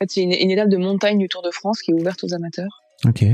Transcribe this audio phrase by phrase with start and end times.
[0.00, 2.34] Fait, c'est une, une étape de montagne du Tour de France qui est ouverte aux
[2.34, 2.82] amateurs.
[3.06, 3.24] Ok.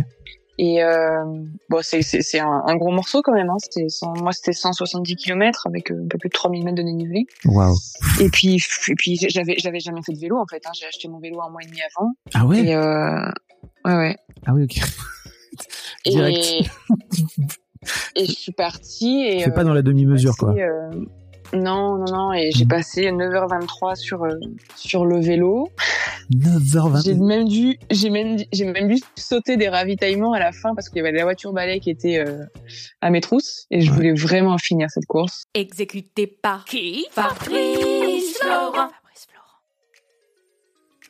[0.58, 1.22] Et euh,
[1.68, 3.50] bon, c'est un, un gros morceau quand même.
[3.50, 3.56] Hein.
[3.58, 3.86] C'était
[4.22, 7.26] moi c'était 170 km avec euh, un peu plus de 3000 mètres de dénivelé.
[7.44, 7.76] Waouh.
[8.22, 8.56] Et puis
[8.88, 10.62] et puis j'avais j'avais jamais fait de vélo en fait.
[10.66, 10.70] Hein.
[10.80, 12.12] J'ai acheté mon vélo un mois et demi avant.
[12.32, 12.60] Ah ouais?
[12.64, 13.28] Et euh,
[13.84, 14.16] ouais ouais.
[14.46, 14.80] Ah oui, ok.
[16.06, 16.38] Direct.
[16.38, 16.62] Et,
[18.22, 20.54] et je suis partie C'est euh, pas dans la demi-mesure, quoi.
[20.54, 20.90] euh,
[21.52, 22.68] non non non et j'ai Mhm.
[22.70, 24.30] passé 9h23 sur euh,
[24.74, 25.68] sur le vélo.
[26.30, 27.24] J'ai 9h20.
[27.24, 30.98] même dû, j'ai même, j'ai même dû sauter des ravitaillements à la fin parce qu'il
[30.98, 32.44] y avait la voiture balai qui était euh,
[33.00, 33.96] à mes trousses et je Ouais.
[33.96, 35.44] voulais vraiment finir cette course.
[35.54, 37.06] Exécuté par qui.
[37.12, 38.88] Fabrice Florent.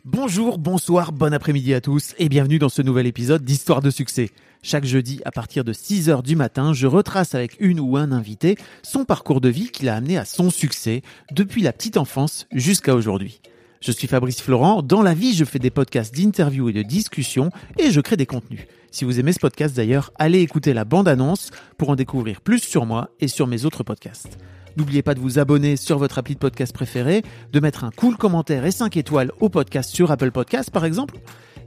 [0.04, 4.30] Bonjour, bonsoir, bon après-midi à tous et bienvenue dans ce nouvel épisode d'Histoire de succès.
[4.62, 8.56] Chaque jeudi, à partir de 6h du matin, je retrace avec une ou un invité
[8.82, 12.94] son parcours de vie qui l'a amené à son succès depuis la petite enfance jusqu'à
[12.94, 13.40] aujourd'hui.
[13.80, 17.50] Je suis Fabrice Florent, dans la vie je fais des podcasts d'interviews et de discussions
[17.78, 18.66] et je crée des contenus.
[18.90, 22.86] Si vous aimez ce podcast d'ailleurs, allez écouter la bande-annonce pour en découvrir plus sur
[22.86, 24.38] moi et sur mes autres podcasts.
[24.76, 28.16] N'oubliez pas de vous abonner sur votre appli de podcast préféré, de mettre un cool
[28.16, 31.18] commentaire et 5 étoiles au podcast sur Apple Podcast par exemple,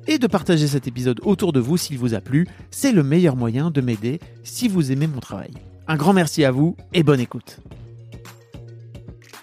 [0.10, 2.48] et de partager cet épisode autour de vous s'il vous a plu.
[2.72, 5.52] C'est le meilleur moyen de m'aider si vous aimez mon travail.
[5.88, 7.60] Un grand merci à vous et bonne écoute.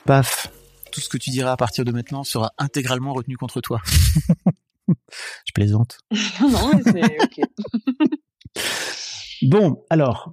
[0.05, 0.53] Paf,
[0.91, 3.81] tout ce que tu diras à partir de maintenant sera intégralement retenu contre toi.
[4.89, 5.99] Je plaisante.
[6.41, 7.41] non c'est ok.
[9.43, 10.33] Bon, alors,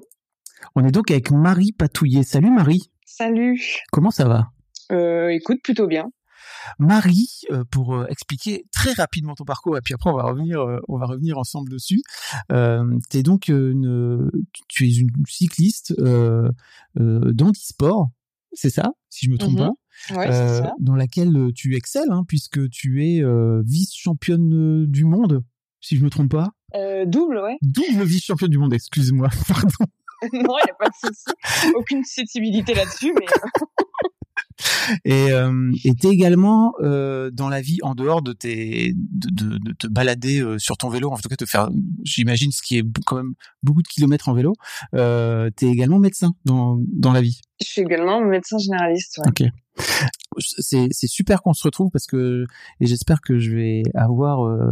[0.75, 2.23] on est donc avec Marie Patouillet.
[2.23, 3.61] Salut Marie, Salut.
[3.91, 4.47] comment ça va?
[4.93, 6.09] Euh, écoute plutôt bien.
[6.79, 10.61] Marie, euh, pour euh, expliquer très rapidement ton parcours, et puis après on va revenir,
[10.61, 12.01] euh, on va revenir ensemble dessus.
[12.51, 14.29] Euh, tu es donc une,
[14.67, 16.49] tu es une cycliste euh,
[16.99, 18.09] euh, d'handisport,
[18.53, 19.57] c'est ça, si je me trompe Mhm.
[19.59, 19.71] pas,
[20.15, 20.73] Ouais, euh, ça.
[20.79, 25.43] dans laquelle tu excelles, hein, puisque tu es euh, vice-championne du monde,
[25.81, 26.49] si je me trompe pas.
[26.75, 27.57] Euh, double, ouais.
[27.61, 29.85] Double vice-championne du monde, excuse-moi, pardon.
[30.33, 31.73] non, il y a pas de souci.
[31.75, 33.25] Aucune susceptibilité là-dessus, mais
[35.05, 39.73] Et euh, t'es également euh, dans la vie en dehors de tes de, de, de
[39.73, 41.69] te balader euh, sur ton vélo, en tout cas te faire,
[42.03, 44.53] j'imagine ce qui est quand même beaucoup de kilomètres en vélo.
[44.95, 47.39] Euh, t'es également médecin dans dans la vie.
[47.61, 49.19] je suis également médecin généraliste.
[49.19, 49.29] Ouais.
[49.29, 49.49] Ok.
[50.39, 52.45] C'est c'est super qu'on se retrouve parce que
[52.79, 54.71] et j'espère que je vais avoir euh,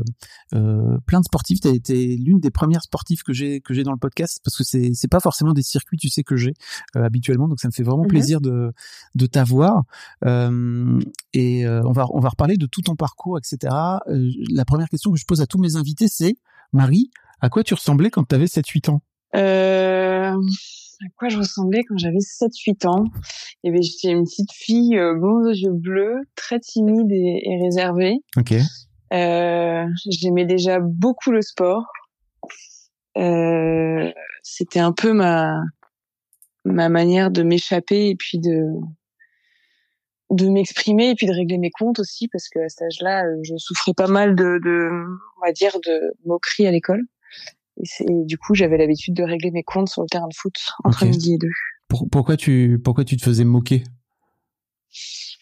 [0.54, 1.60] euh, plein de sportifs.
[1.62, 4.64] T'as été l'une des premières sportives que j'ai que j'ai dans le podcast parce que
[4.64, 6.54] c'est c'est pas forcément des circuits tu sais que j'ai
[6.96, 8.10] euh, habituellement donc ça me fait vraiment Mhm.
[8.10, 8.72] plaisir de
[9.16, 9.84] de t'avoir
[10.26, 11.00] euh,
[11.34, 13.74] et euh, on va on va reparler de tout ton parcours etc.
[14.08, 16.36] Euh, la première question que je pose à tous mes invités c'est
[16.74, 17.12] Marie
[17.42, 19.02] à quoi tu ressemblais quand tu avais 7-8 ans?
[19.36, 20.36] Euh,
[21.04, 23.06] à quoi je ressemblais quand j'avais 7-8 ans
[23.64, 27.64] Eh bien, j'étais une petite fille euh, blonde aux yeux bleus, très timide et, et
[27.64, 28.18] réservée.
[28.38, 28.54] Ok.
[29.14, 31.86] Euh, J'aimais déjà beaucoup le sport.
[33.18, 34.12] Euh,
[34.44, 35.62] C'était un peu ma
[36.64, 38.68] ma manière de m'échapper et puis de
[40.30, 43.40] de m'exprimer et puis de régler mes comptes aussi parce que à cet âge-là, euh,
[43.44, 44.90] je souffrais pas mal de, de
[45.38, 47.02] on va dire de moqueries à l'école.
[48.00, 51.04] Et, du coup, j'avais l'habitude de régler mes comptes sur le terrain de foot entre
[51.04, 51.10] Ok.
[51.10, 51.50] midi et deux.
[51.88, 53.84] Pour- pourquoi tu pourquoi tu te faisais moquer?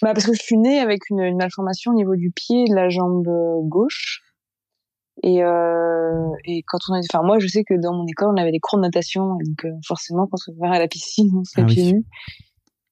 [0.02, 2.70] Bah parce que je suis née avec une, une malformation au niveau du pied et
[2.70, 3.28] de la jambe
[3.68, 4.22] gauche.
[5.22, 8.38] Et, euh, et quand on a, enfin moi je sais que dans mon école on
[8.42, 11.44] avait des cours de natation, donc euh, forcément quand on va à la piscine on
[11.44, 11.74] se Ah oui.
[11.74, 12.06] pieds nus.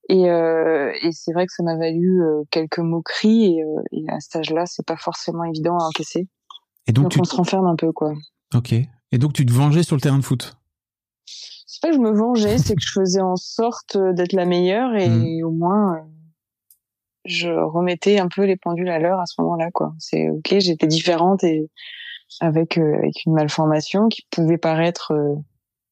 [0.10, 2.22] Et, euh, et c'est vrai que ça m'a valu
[2.52, 6.28] quelques moqueries et, et à cet âge-là c'est pas forcément évident à encaisser.
[6.88, 8.14] Et donc, Donc, tu on se renferme un peu quoi.
[8.54, 8.74] Ok.
[9.12, 10.58] Et donc tu te vengeais sur le terrain de foot?
[11.26, 14.46] C'est pas que je me vengeais, c'est que je faisais en sorte euh, d'être la
[14.46, 15.46] meilleure et Mm.
[15.46, 16.00] au moins euh,
[17.26, 19.94] je remettais un peu les pendules à l'heure à ce moment-là quoi.
[20.00, 21.70] C'est ok, j'étais différente et
[22.40, 25.36] avec euh, avec une malformation qui pouvait paraître euh,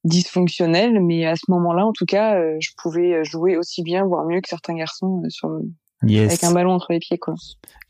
[0.05, 4.25] dysfonctionnelle, mais à ce moment-là en tout cas, euh, je pouvais jouer aussi bien voire
[4.25, 5.21] mieux que certains garçons
[6.03, 6.25] Yes.
[6.29, 7.33] avec un ballon entre les pieds quoi.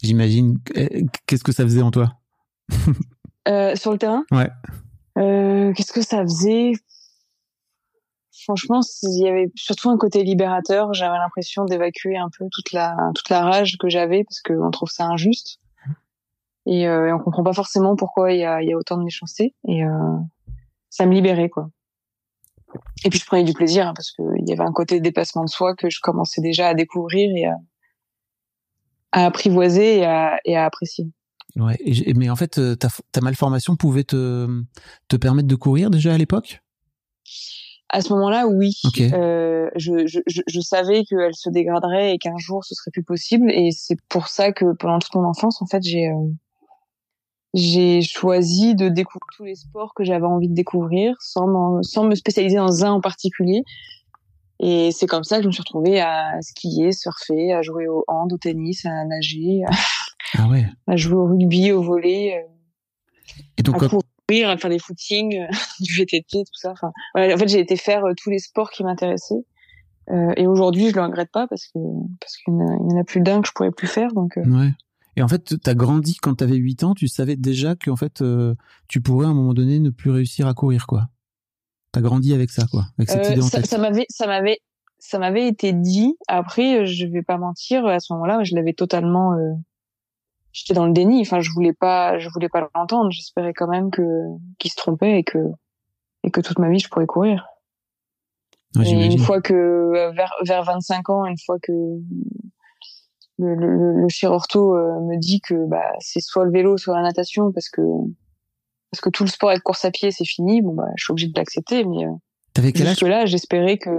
[0.01, 0.59] J'imagine.
[1.25, 2.13] Qu'est-ce que ça faisait en toi?
[3.75, 4.23] Sur le terrain?
[4.31, 4.49] Ouais.
[5.17, 6.73] Euh, Qu'est-ce que ça faisait?
[8.43, 10.93] Franchement, il y avait surtout un côté libérateur.
[10.93, 14.89] J'avais l'impression d'évacuer un peu toute la toute la rage que j'avais parce qu'on trouve
[14.89, 15.59] ça injuste
[16.65, 19.03] et, euh, et on comprend pas forcément pourquoi il y a, y a autant de
[19.03, 20.17] méchanceté et euh,
[20.89, 21.69] ça me libérait quoi.
[23.05, 25.49] Et puis je prenais du plaisir hein, parce qu'il y avait un côté dépassement de
[25.49, 27.55] soi que je commençais déjà à découvrir et à,
[29.11, 31.05] à apprivoiser et à, et à apprécier.
[31.55, 34.47] Ouais, et, mais en fait, ta, ta malformation pouvait te,
[35.07, 36.61] te permettre de courir déjà à l'époque?
[37.89, 38.73] À ce moment-là, oui.
[38.99, 43.51] Euh, je, je, je, savais qu'elle se dégraderait et qu'un jour ce serait plus possible.
[43.51, 46.27] Et c'est pour ça que pendant toute mon enfance, en fait, j'ai euh,
[47.53, 52.15] j'ai choisi de découvrir tous les sports que j'avais envie de découvrir sans, sans me
[52.15, 53.63] spécialiser dans un en particulier.
[54.59, 58.03] Et c'est comme ça que je me suis retrouvée à skier, surfer, à jouer au
[58.07, 59.71] hand, au tennis, à nager, à,
[60.37, 60.65] ah ouais.
[60.87, 62.55] à jouer au rugby, au volet, euh,
[63.57, 65.47] et donc, à courir, à faire des footings, euh,
[65.79, 66.71] du VTT, tout ça.
[66.71, 69.45] Enfin, voilà, en fait, j'ai été faire euh, tous les sports qui m'intéressaient.
[70.11, 71.79] Euh, et aujourd'hui, je le regrette pas parce que
[72.21, 74.13] parce qu'il y en a plus d'un que je pourrais plus faire.
[74.13, 74.35] Donc.
[74.37, 74.71] Ouais.
[75.17, 77.89] Et en fait, tu as grandi quand tu avais 8 ans, tu savais déjà que
[77.89, 78.53] en fait, euh,
[78.87, 81.07] tu pourrais à un moment donné ne plus réussir à courir, quoi.
[82.01, 83.67] Grandi avec ça, quoi, avec cette euh, idée en ça, tête.
[83.67, 84.59] Ça m'avait, ça m'avait,
[84.99, 86.15] ça m'avait été dit.
[86.27, 89.33] Après, je vais pas mentir, à ce moment-là, je l'avais totalement.
[89.33, 89.53] Euh,
[90.51, 91.19] J'étais dans le déni.
[91.19, 93.11] Enfin, je voulais pas, je voulais pas l'entendre.
[93.11, 94.01] J'espérais quand même que
[94.57, 95.39] qu'il se trompait et que
[96.23, 97.45] et que toute ma vie je pourrais courir.
[98.77, 101.73] Ouais, et une fois que vers vers 25 ans, une fois que
[103.37, 107.03] le, le, le chirurto euh, me dit que bah c'est soit le vélo soit la
[107.03, 107.81] natation parce que
[108.95, 111.11] parce que tout le sport avec course à pied c'est fini bon bah je suis
[111.11, 112.11] obligée de l'accepter mais euh,
[112.53, 112.93] T'avais quel âge?
[112.95, 113.89] jusque là j'espérais que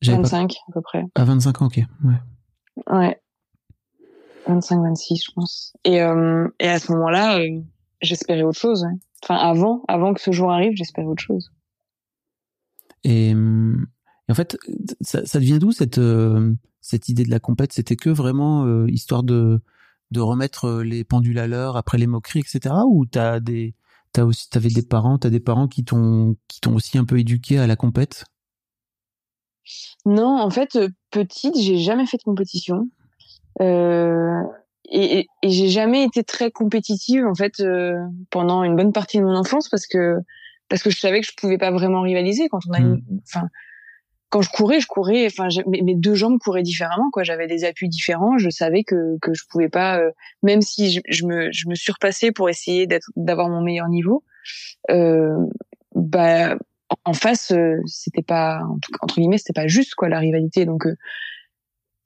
[0.00, 1.80] J'avais pas- 25 à peu près À 25 ans, ok.
[2.04, 2.14] Ouais.
[2.98, 3.20] ouais
[4.48, 7.60] 25 26 je pense et euh, et à ce moment-là euh,
[8.00, 8.98] j'espérais autre chose ouais.
[9.22, 11.52] enfin avant avant que ce jour arrive j'espérais autre chose
[13.04, 13.34] Et, et
[14.30, 14.56] en fait,
[15.00, 17.72] ça, ça devient d'où cette euh, cette idée de la compète?
[17.72, 19.60] C'était que vraiment histoire de
[20.10, 22.74] de remettre les pendules à l'heure après les moqueries, etc.
[22.86, 23.74] Ou t'as des
[24.12, 27.18] t'as aussi t'avais des parents, t'as des parents qui t'ont qui t'ont aussi un peu
[27.18, 28.24] éduqué à la compète?
[30.04, 32.88] Non, en fait, euh, petite, j'ai jamais fait de compétition.
[33.60, 34.42] Euh,
[34.90, 37.96] et et, et j'ai jamais été très compétitive, en fait, euh,
[38.30, 40.16] pendant une bonne partie de mon enfance parce que,
[40.68, 43.48] parce que je savais que je pouvais pas vraiment rivaliser quand on a une, enfin,
[44.32, 47.22] quand je courais, je courais, enfin, mes, deux jambes couraient différemment, quoi.
[47.22, 48.38] J'avais des appuis différents.
[48.38, 50.10] Je savais que, que je pouvais pas, euh,
[50.42, 54.24] même si je, me, je me surpassais pour essayer d'avoir mon meilleur niveau,
[54.90, 55.36] euh,
[55.94, 56.56] bah,
[57.04, 58.62] en face, euh, c'était pas,
[59.02, 60.64] entre guillemets, c'était pas juste quoi la rivalité.
[60.64, 60.96] Donc, euh,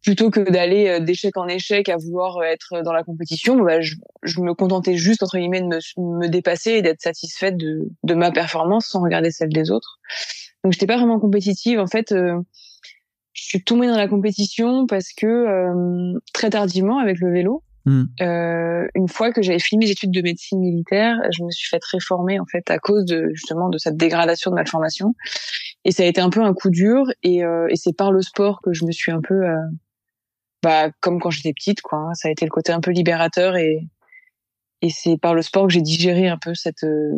[0.06, 3.80] plutôt que d'aller euh, d'échec en échec à vouloir euh, être dans la compétition, bah,
[3.80, 5.78] je, je me contentais juste entre guillemets de me,
[6.20, 9.98] me dépasser et d'être satisfaite de, de ma performance sans regarder celle des autres.
[10.62, 11.80] Donc, j'étais pas vraiment compétitive.
[11.80, 12.40] En fait, euh,
[13.32, 17.62] je suis tombée dans la compétition parce que euh, très tardivement avec le vélo.
[17.84, 18.04] Hmm.
[18.20, 21.82] Euh, une fois que j'avais fini mes études de médecine militaire, je me suis fait
[21.92, 25.14] réformer en fait à cause de justement de cette dégradation de malformation.
[25.84, 27.04] Et ça a été un peu un coup dur.
[27.22, 29.54] Et, euh, et c'est par le sport que je me suis un peu, euh,
[31.00, 31.98] comme quand j'étais petite, quoi.
[31.98, 32.14] hein.
[32.14, 33.86] ça a été le côté un peu libérateur et
[34.82, 37.12] et c'est par le sport que j'ai digéré un peu cette euh,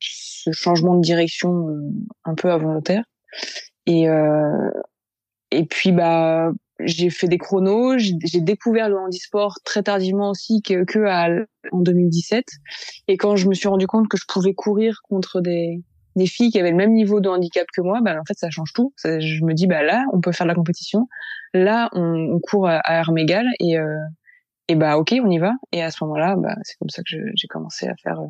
[0.00, 1.80] ce changement de direction euh,
[2.24, 3.04] un peu involontaire.
[3.86, 4.70] Et euh,
[5.50, 10.84] et puis bah j'ai fait des chronos, j'ai découvert le handisport très tardivement aussi que,
[11.72, 12.44] en 2017.
[13.08, 15.82] Et quand je me suis rendu compte que je pouvais courir contre des,
[16.18, 18.50] des filles qui avaient le même niveau de handicap que moi, bah en fait ça
[18.50, 18.92] change tout.
[18.96, 21.08] Ça- je me dis bah là on peut faire de la compétition,
[21.54, 22.02] là on,
[22.34, 23.96] on court à, à armes égales et euh,
[24.68, 25.52] et bah ok on y va.
[25.72, 28.26] Et à ce moment-là bah c'est comme ça que j'ai commencé à faire euh,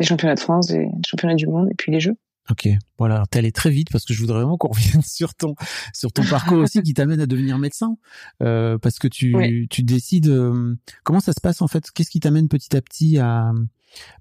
[0.00, 2.16] les championnats de France, les championnats du monde et puis les jeux.
[2.50, 2.68] Ok,
[2.98, 5.54] voilà, t'es allé très vite parce que je voudrais vraiment qu'on revienne sur ton
[5.94, 7.96] sur ton parcours aussi qui t'amène à devenir médecin,
[8.42, 9.66] euh, parce que tu Oui.
[9.70, 13.18] tu décides euh, comment ça se passe en fait, qu'est-ce qui t'amène petit à petit
[13.18, 13.50] à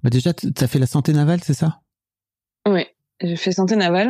[0.03, 1.81] bah déjà t'as fait la santé navale, c'est ça?
[3.23, 4.09] J'ai fait santé navale.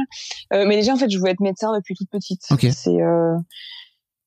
[0.53, 2.41] Euh, mais déjà, en fait, je voulais être médecin depuis toute petite.
[2.51, 2.67] Ok.
[2.71, 3.35] C'est, euh,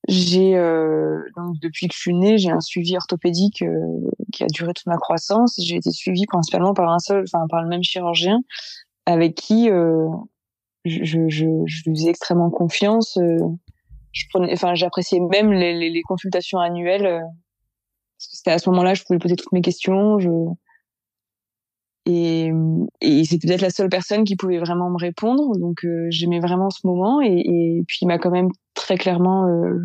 [0.09, 4.47] j'ai euh, donc depuis que je suis née, j'ai un suivi orthopédique euh, qui a
[4.47, 5.59] duré toute ma croissance.
[5.63, 8.41] J'ai été suivie principalement par un seul, enfin par le même chirurgien,
[9.05, 10.07] avec qui euh,
[10.85, 11.47] je, je, je,
[11.87, 13.17] lui faisais extrêmement confiance.
[13.17, 13.39] euh,
[14.13, 18.59] je prenais, enfin, j'appréciais même les, les, les consultations annuelles euh, parce que c'était à
[18.59, 20.19] ce moment-là, je pouvais poser toutes mes questions.
[20.19, 20.31] Je
[22.07, 22.51] et,
[23.01, 26.71] et c'était peut-être la seule personne qui pouvait vraiment me répondre donc euh, j'aimais vraiment
[26.71, 29.79] ce moment et, et puis il m'a quand même très clairement euh,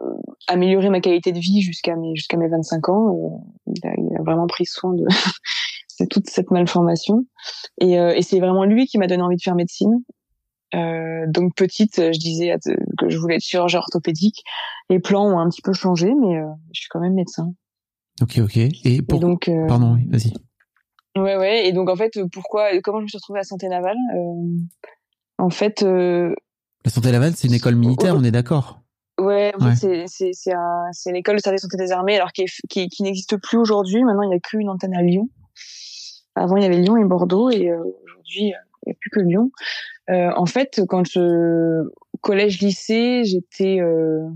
[0.00, 0.12] euh,
[0.48, 4.16] amélioré ma qualité de vie jusqu'à mes jusqu'à mes 25 ans Euh, il, a, il
[4.18, 5.04] a vraiment pris soin de,
[6.00, 7.24] de toute cette malformation
[7.80, 10.02] et, euh, et c'est vraiment lui qui m'a donné envie de faire médecine
[10.74, 12.54] Euh, donc petite, je disais
[12.98, 14.42] que je voulais être chirurgien orthopédique.
[14.90, 17.54] Les plans ont un petit peu changé, mais euh, je suis quand même médecin.
[18.20, 18.56] Ok, ok.
[18.56, 19.18] Et pour...
[19.18, 20.32] Et donc, euh, Pardon, oui, vas-y.
[21.16, 21.66] Ouais, ouais.
[21.68, 24.58] Et donc en fait, pourquoi, comment je me suis retrouvée à santé navale euh,
[25.38, 26.34] En fait, euh,
[26.84, 28.80] La santé navale, c'est une école militaire, on est d'accord.
[29.18, 29.74] Ouais, en Ouais.
[29.74, 32.52] fait, c'est c'est c'est un c'est l'école de service santé des armées alors qui est,
[32.68, 34.04] qui, qui n'existe plus aujourd'hui.
[34.04, 35.28] Maintenant, il n'y a qu'une antenne à Lyon.
[36.34, 39.10] Avant, il y avait Lyon et Bordeaux et euh, aujourd'hui, euh, il n'y a plus
[39.10, 39.50] que Lyon.
[40.10, 41.82] Euh, en fait, quand je
[42.20, 44.28] collège lycée, j'étais euh,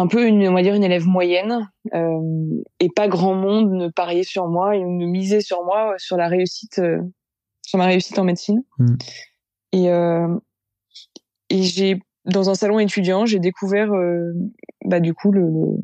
[0.00, 3.88] un peu une on va dire une élève moyenne euh, et pas grand monde ne
[3.88, 7.00] pariait sur moi et ne misait sur moi sur la réussite euh,
[7.66, 8.62] sur ma réussite en médecine.
[8.78, 8.94] Mm.
[9.72, 10.28] Et euh,
[11.50, 14.32] et j'ai dans un salon étudiant, j'ai découvert euh,
[14.84, 15.80] bah du coup le, le-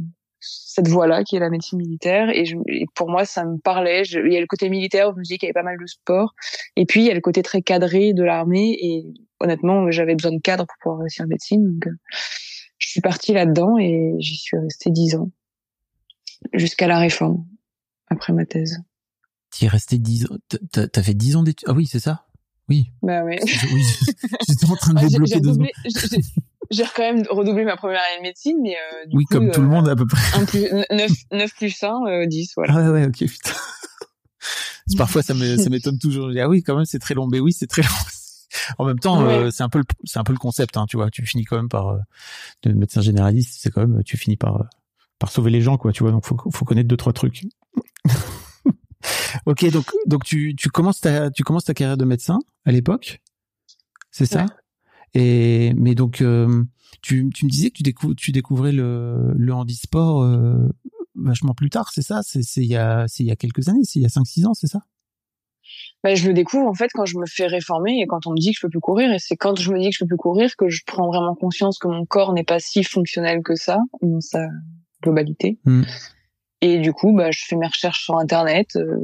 [0.47, 4.04] cette voie-là qui est la médecine militaire et, je, et pour moi ça me parlait.
[4.04, 5.78] Je- il y a le côté militaire, je me dis qu'il y avait pas mal
[5.80, 6.35] de sport
[6.76, 9.04] et puis il y a le côté très cadré de l'armée et
[9.40, 11.97] honnêtement j'avais besoin de cadre pour pouvoir réussir en médecine donc euh,
[12.85, 15.31] je suis partie là-dedans et j'y suis restée dix ans
[16.53, 17.47] jusqu'à la réforme
[18.09, 18.79] après ma thèse.
[19.50, 20.37] Tu es resté 10 ans?
[20.73, 21.69] T'as fait 10 ans d'études.
[21.69, 22.26] Ah oui, c'est ça?
[22.69, 22.91] Oui.
[23.03, 23.38] Bah ouais.
[23.43, 23.83] Oui,
[24.49, 25.71] j'étais en train de débloquer deux redoublé-
[26.71, 29.50] j'ai- quand même redoublé ma première année de médecine, mais euh, du Oui, coup, comme
[29.50, 30.38] tout euh, le monde à peu près.
[30.38, 32.75] 1 plus, 9, 9 plus 1, euh, 10, voilà.
[32.76, 33.50] Ah ouais, ouais, ok, putain.
[34.99, 36.29] Parfois, ça m'étonne toujours.
[36.29, 37.26] Je dis, ah oui, quand même, c'est très long.
[37.26, 37.88] Mais oui, c'est très long.
[38.79, 39.45] En même temps, Ouais.
[39.45, 41.11] euh, c'est un peu le, c'est un peu le concept, hein, tu vois.
[41.11, 41.99] Tu finis quand même par, euh,
[42.63, 44.65] de médecin généraliste, c'est quand même, tu finis par, euh,
[45.19, 46.13] par sauver les gens, quoi, tu vois.
[46.13, 47.43] Donc, faut, faut connaître deux, trois trucs.
[49.47, 53.21] ok, donc, donc tu, tu commences ta, tu commences ta carrière de médecin à l'époque.
[54.11, 54.43] C'est ça?
[54.45, 54.51] Ouais.
[55.21, 56.65] Et, mais donc, euh,
[57.03, 60.25] tu, tu me disais que tu, tu découvrais le, le handisport,
[61.17, 62.23] vachement plus tard, c'est ça?
[62.23, 64.09] C'est, c'est il y a, c'est il y a quelques années, c'est il y a
[64.09, 64.81] 5-6 ans, c'est ça?
[66.05, 68.37] Bah, je le découvre, en fait, quand je me fais réformer et quand on me
[68.37, 69.11] dit que je peux plus courir.
[69.11, 71.35] Et c'est quand je me dis que je peux plus courir que je prends vraiment
[71.35, 74.47] conscience que mon corps n'est pas si fonctionnel que ça, dans sa
[75.03, 75.59] globalité.
[75.65, 75.83] Mm.
[76.61, 78.77] Et du coup, bah, je fais mes recherches sur Internet.
[78.77, 78.99] euh,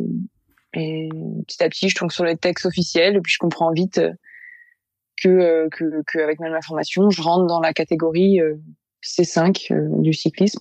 [0.75, 1.09] et
[1.49, 3.17] petit à petit, je tombe sur les textes officiels.
[3.17, 4.13] Et puis, je comprends vite euh,
[5.23, 8.57] que, euh, que, que avec ma information, je rentre dans la catégorie euh,
[9.03, 10.61] C5 euh, du cyclisme.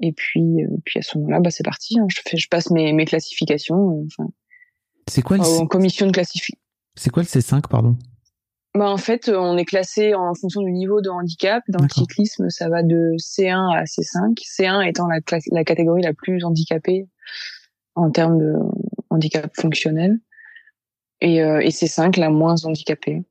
[0.00, 1.98] Et puis, euh, puis à ce moment-là, bah, c'est parti.
[1.98, 2.06] hein.
[2.08, 4.04] Je fais, je passe mes, mes classifications.
[4.06, 4.28] Enfin,
[5.08, 6.58] C'est quoi le, en commission de classification.
[6.94, 7.96] c'est quoi le C5, pardon?
[8.74, 11.62] Bah, en fait, euh, on est classé en fonction du niveau de handicap.
[11.68, 14.34] Dans le cyclisme, ça va de C1 à C5.
[14.38, 17.06] C1 étant la, catégorie la plus handicapée
[17.94, 18.54] en termes de
[19.10, 20.18] handicap fonctionnel.
[21.20, 23.22] Et, euh, et C5 la moins handicapée.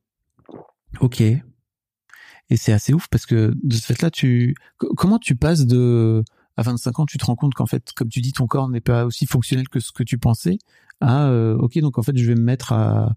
[1.00, 1.20] Ok.
[1.20, 6.22] Et c'est assez ouf parce que de ce fait-là, tu co- comment tu passes de
[6.56, 8.80] à 25 ans, tu te rends compte qu'en fait, comme tu dis, ton corps n'est
[8.80, 10.58] pas aussi fonctionnel que ce que tu pensais.
[11.02, 13.14] Euh, ok, donc en fait, je vais me mettre à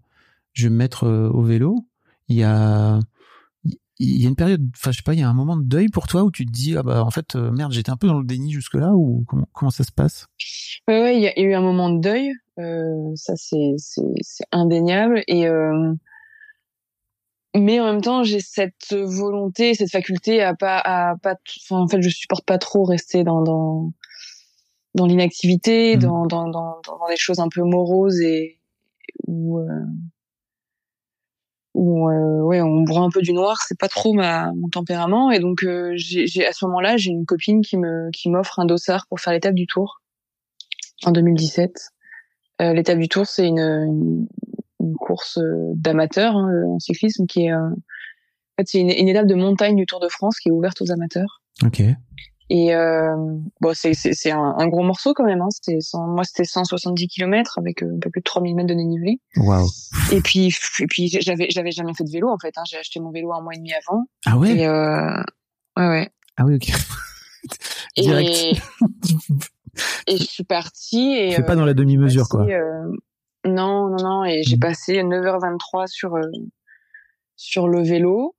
[0.52, 1.86] je vais me mettre euh, au vélo.
[2.28, 2.98] Il y a
[3.98, 5.64] il y a une période, enfin je sais pas, il y a un moment de
[5.64, 7.96] deuil pour toi où tu te dis ah bah en fait euh, merde, j'étais un
[7.96, 10.26] peu dans le déni jusque là ou comment ça se passe?
[10.88, 12.32] Ouais, ouais, il y, a eu un moment de deuil.
[13.16, 15.22] Ça, c'est, c'est, indéniable.
[15.28, 15.46] Et
[17.56, 21.36] mais en même temps, j'ai cette volonté, cette faculté à pas, à pas.
[21.64, 23.92] Enfin, en fait, je supporte pas trop rester dans dans
[24.94, 26.02] dans l'inactivité, Mhm.
[26.02, 28.58] dans, dans dans dans des choses un peu moroses et
[29.26, 29.66] où euh,
[31.74, 33.58] où euh, ouais, on broie un peu du noir.
[33.66, 35.30] C'est pas trop ma mon tempérament.
[35.30, 38.58] Et donc, euh, j'ai, j'ai à ce moment-là, j'ai une copine qui me qui m'offre
[38.58, 40.00] un dossard pour faire l'étape du Tour
[41.04, 41.72] en 2017.
[42.62, 44.28] Euh, L'étape du Tour, c'est une, une,
[44.86, 47.74] une course euh, d'amateurs hein, en cyclisme qui est, euh, en
[48.58, 50.90] fait, c'est une, une étape de montagne du Tour de France qui est ouverte aux
[50.90, 51.42] amateurs.
[51.64, 51.82] Ok.
[52.48, 53.16] Et euh,
[53.60, 55.40] bon, c'est c'est un, un gros morceau quand même.
[55.42, 55.48] Hein.
[55.50, 59.18] C'était moi c'était 170 km avec euh, un peu plus de 3000 mètres de dénivelé.
[59.36, 59.66] Waouh.
[60.12, 62.52] Et puis et puis j'avais j'avais jamais fait de vélo en fait.
[62.56, 62.62] Hein.
[62.70, 64.04] J'ai acheté mon vélo un mois et demi avant.
[64.26, 64.58] Ah ouais?
[64.58, 65.20] Et euh,
[65.76, 66.08] ouais ouais.
[66.36, 66.70] Ah oui ok.
[67.96, 68.30] Direct.
[68.36, 68.52] Et,
[70.14, 72.46] et je suis partie et C'est euh, pas dans la demi-mesure quoi.
[72.46, 72.92] euh,
[73.46, 74.24] non, non, non.
[74.24, 74.60] Et j'ai Mhm.
[74.60, 76.22] passé 9h23 sur euh,
[77.36, 78.34] sur le vélo.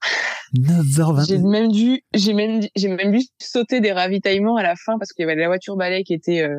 [0.57, 1.27] 9h20.
[1.27, 5.11] J'ai même dû, j'ai même, j'ai même dû sauter des ravitaillements à la fin parce
[5.11, 6.55] qu'il y avait la voiture balai qui était euh,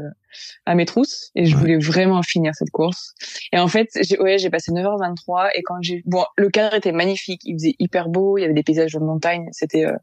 [0.66, 1.60] à mes trousses et je Ouais.
[1.62, 3.14] voulais vraiment finir cette course.
[3.52, 6.92] Et en fait, j'ai, ouais, j'ai passé 9h23 et quand j'ai, bon, le cadre était
[6.92, 9.96] magnifique, il faisait hyper beau, il y avait des paysages de montagne, c'était, euh,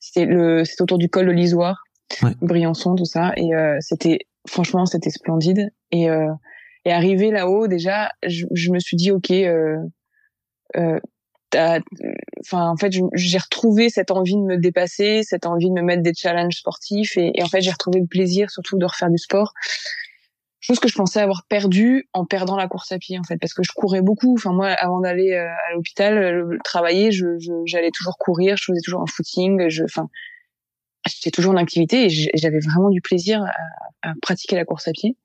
[0.00, 1.84] c'était le, c'était autour du col de l'Isoire,
[2.22, 2.32] Ouais.
[2.42, 5.70] Briançon, tout ça, et euh, c'était, franchement, c'était splendide.
[5.92, 6.26] Et euh,
[6.84, 9.30] et arrivé là-haut, déjà, je, je me suis dit, ok.
[9.30, 9.76] Euh,
[10.76, 10.98] euh,
[12.40, 15.82] enfin en fait je- j'ai retrouvé cette envie de me dépasser cette envie de me
[15.82, 19.10] mettre des challenges sportifs et, et en fait j'ai retrouvé le plaisir surtout de refaire
[19.10, 19.52] du sport
[20.60, 23.52] chose que je pensais avoir perdu en perdant la course à pied en fait parce
[23.52, 27.26] que je courais beaucoup enfin moi avant d'aller euh, à l'hôpital euh, travailler je
[27.66, 30.08] j'allais toujours courir je faisais toujours un footing je enfin
[31.06, 34.92] j'étais toujours en activité et j'avais vraiment du plaisir à, à, pratiquer la course à
[34.92, 35.16] pied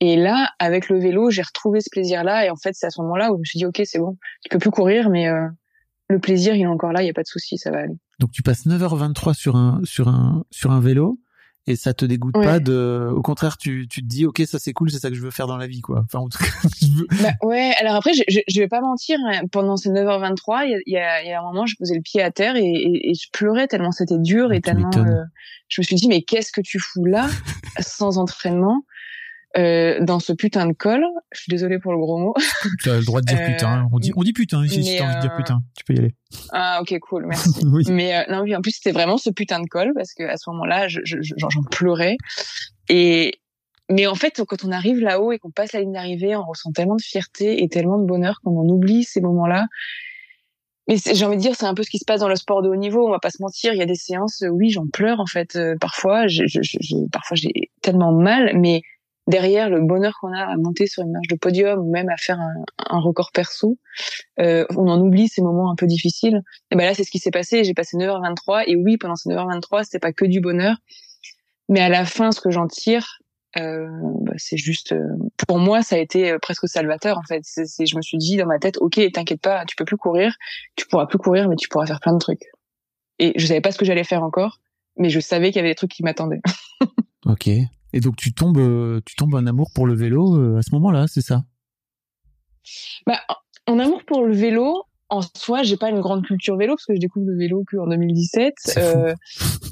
[0.00, 2.90] et là avec le vélo j'ai retrouvé ce plaisir là et en fait c'est à
[2.90, 5.08] ce moment là où je me suis dit ok c'est bon je peux plus courir
[5.08, 5.46] mais euh,
[6.08, 7.94] le plaisir il est encore là il y a pas de souci ça va aller.
[8.18, 11.18] Donc tu passes 9h23 sur un sur un sur un vélo
[11.66, 14.72] et ça te dégoûte pas de au contraire tu, tu te dis ok ça c'est
[14.72, 16.04] cool c'est ça que je veux faire dans la vie quoi.
[16.04, 16.50] Enfin en tout cas
[17.22, 20.82] bah, ouais alors après je, je, je, vais pas mentir hein, pendant ces 9h23 il
[20.86, 23.10] y a, y, y a un moment je posais le pied à terre et, et,
[23.10, 25.24] et je pleurais tellement c'était dur et tellement euh,
[25.68, 27.28] je me suis dit mais qu'est-ce que tu fous là
[27.80, 28.84] sans entraînement?
[29.56, 31.02] Euh, dans ce putain de col.
[31.32, 32.34] Je suis désolée pour le gros mot.
[32.82, 33.68] Tu as le droit de dire putain.
[33.68, 33.88] Hein.
[33.92, 35.60] On dit, on dit putain ici si t'as envie de dire euh, putain.
[35.76, 36.14] Tu peux y aller.
[36.52, 37.50] Ah ok cool merci.
[37.64, 37.84] oui.
[37.88, 40.50] Mais euh, non en plus c'était vraiment ce putain de col parce que à ce
[40.50, 42.16] moment-là j'en je, j'en pleurais
[42.88, 43.34] et
[43.88, 46.72] mais en fait quand on arrive là-haut et qu'on passe la ligne d'arrivée on ressent
[46.72, 49.66] tellement de fierté et tellement de bonheur qu'on en oublie ces moments-là.
[50.88, 52.62] Mais j'ai envie de dire, c'est un peu ce qui se passe dans le sport
[52.62, 53.04] de haut niveau.
[53.08, 53.72] On va pas se mentir.
[53.72, 55.58] Il y a des séances, oui, j'en pleure en fait.
[55.80, 56.60] parfois, je, je,
[57.10, 58.82] parfois j'ai tellement mal, mais
[59.26, 62.16] derrière le bonheur qu'on a à monter sur une marche de podium ou même à
[62.16, 62.54] faire un,
[62.90, 63.78] un record perso,
[64.40, 66.42] euh, on en oublie ces moments un peu difficiles.
[66.70, 67.64] Et ben là, c'est ce qui s'est passé.
[67.64, 70.76] J'ai passé 9h23 et oui, pendant ces 9h23, c'était pas que du bonheur,
[71.68, 73.18] mais à la fin, ce que j'en tire,
[73.58, 73.88] euh,
[74.22, 75.16] bah, c'est juste, euh,
[75.46, 77.40] pour moi, ça a été euh, presque salvateur en fait.
[77.42, 80.36] C'est, je me suis dit dans ma tête, ok, t'inquiète pas, tu peux plus courir,
[80.76, 82.44] tu pourras plus courir, mais tu pourras faire plein de trucs.
[83.18, 84.60] Et je savais pas ce que j'allais faire encore,
[84.96, 86.42] mais je savais qu'il y avait des trucs qui m'attendaient.
[87.26, 87.48] ok.
[87.96, 90.74] Et donc tu tombes, euh, tu tombes en amour pour le vélo euh, à ce
[90.74, 91.44] moment-là, c'est ça?
[93.06, 93.18] Bah,
[93.66, 96.94] En amour pour le vélo, en soi, j'ai pas une grande culture vélo parce que
[96.94, 98.54] je découvre le vélo qu'en 2017.
[98.76, 99.14] Euh,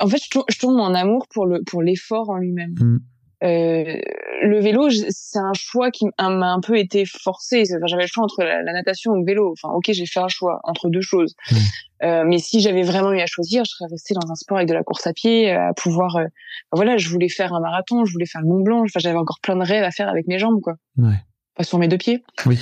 [0.01, 2.75] en fait, je tombe, en amour pour le pour l'effort en lui-même.
[2.81, 2.99] Mmh.
[3.45, 4.01] Euh,
[4.43, 7.65] le vélo, c'est un choix qui m'a un peu été forcé.
[7.87, 9.53] j'avais le choix entre la, natation ou le vélo.
[9.53, 11.35] Enfin, ok, j'ai fait un choix entre deux choses.
[11.51, 11.57] Mmh.
[12.05, 14.69] Euh, mais si j'avais vraiment eu à choisir, je serais restée dans un sport avec
[14.69, 16.17] de la course à pied, à pouvoir.
[16.17, 16.27] Euh,
[16.73, 18.83] voilà, je voulais faire un marathon, je voulais faire le Mont Blanc.
[18.83, 20.75] Enfin, j'avais encore plein de rêves à faire avec mes jambes, quoi.
[20.97, 21.23] Ouais.
[21.55, 22.25] Pas sur mes deux pieds.
[22.47, 22.59] Oui.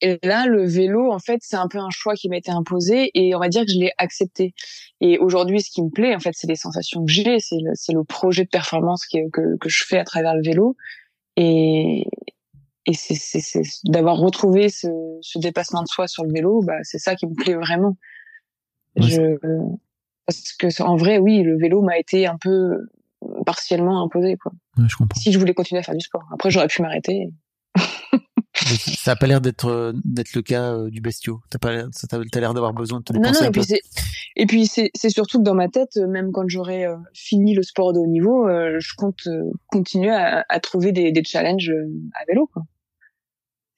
[0.00, 3.10] Et là, le vélo, en fait, c'est un peu un choix qui m'a été imposé
[3.14, 4.52] et on va dire que je l'ai accepté.
[5.00, 7.70] Et aujourd'hui, ce qui me plaît, en fait, c'est les sensations que j'ai, c'est le,
[7.74, 10.76] c'est le projet de performance que, que, que, je fais à travers le vélo.
[11.36, 12.06] Et,
[12.86, 14.88] et c'est, c'est, c'est d'avoir retrouvé ce,
[15.20, 17.96] ce, dépassement de soi sur le vélo, bah, c'est ça qui me plaît vraiment.
[18.96, 19.38] Je,
[20.26, 22.78] parce que en vrai, oui, le vélo m'a été un peu
[23.46, 24.52] partiellement imposé, quoi.
[24.76, 25.20] je comprends.
[25.20, 26.24] Si je voulais continuer à faire du sport.
[26.32, 27.30] Après, j'aurais pu m'arrêter.
[28.64, 31.40] Ça a pas l'air d'être euh, d'être le cas euh, du bestiau.
[31.50, 33.80] T'as pas l'air, t'as l'air d'avoir besoin de te dépenser non, non, et puis c'est,
[34.36, 37.62] et puis c'est, c'est surtout que dans ma tête, euh, même quand j'aurai fini le
[37.62, 39.28] sport de haut niveau, je compte
[39.66, 41.72] continuer à, à, trouver des, des challenges
[42.14, 42.48] à vélo.
[42.52, 42.62] Quoi.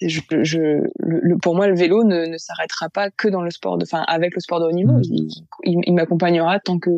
[0.00, 0.58] Je, je,
[0.98, 4.34] le, pour moi, le vélo ne, ne s'arrêtera pas que dans le sport, enfin avec
[4.34, 4.92] le sport de haut niveau.
[4.92, 5.04] Mmh.
[5.04, 5.28] Il,
[5.64, 6.90] il, il m'accompagnera tant que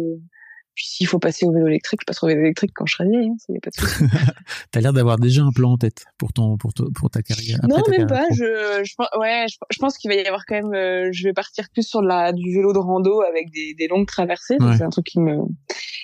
[0.78, 3.08] puis s'il faut passer au vélo électrique, je passerai au vélo électrique quand je serai
[3.08, 4.08] vieille, hein, pas de.
[4.70, 7.58] T'as l'air d'avoir déjà un plan en tête pour ton pour, pour ta carrière.
[7.68, 8.26] non, même pas.
[8.30, 10.72] Je, je, ouais, je, pense qu'il va y avoir quand même.
[10.72, 14.06] Euh, je vais partir plus sur la du vélo de rando avec des, des longues
[14.06, 14.56] traversées.
[14.76, 15.38] C'est un truc qui me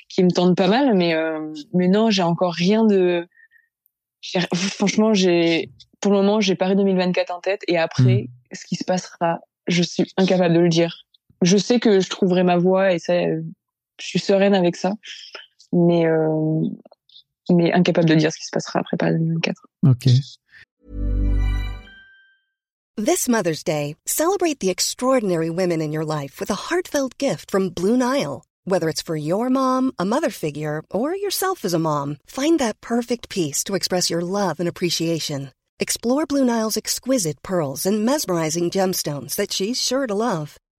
[0.09, 3.29] qui me tente pas mal, mais euh, mais non, j'ai encore rien de.
[4.55, 8.55] Franchement, j'ai pour le moment j'ai Paris 2024 en tête et après hmm.
[8.57, 11.05] ce qui se passera, je suis incapable de le dire.
[11.43, 13.15] Je sais que je trouverai ma voie et ça
[14.01, 14.93] je suis sereine avec ça,
[15.73, 16.61] mais euh,
[17.51, 19.67] mais incapable de dire ce qui se passera après Paris 2024.
[19.87, 20.09] Ok.
[22.97, 27.71] This Mother's Day, celebrate the extraordinary women in your life with a heartfelt gift from
[27.71, 28.45] Blue Nile.
[28.67, 32.81] Whether it's for your mom, a mother figure, or yourself as a mom, find that
[32.81, 35.51] perfect piece to express your love and appreciation.
[35.81, 40.57] Explore Blue Nile's exquisite pearls and mesmerizing gemstones that she's sure to love.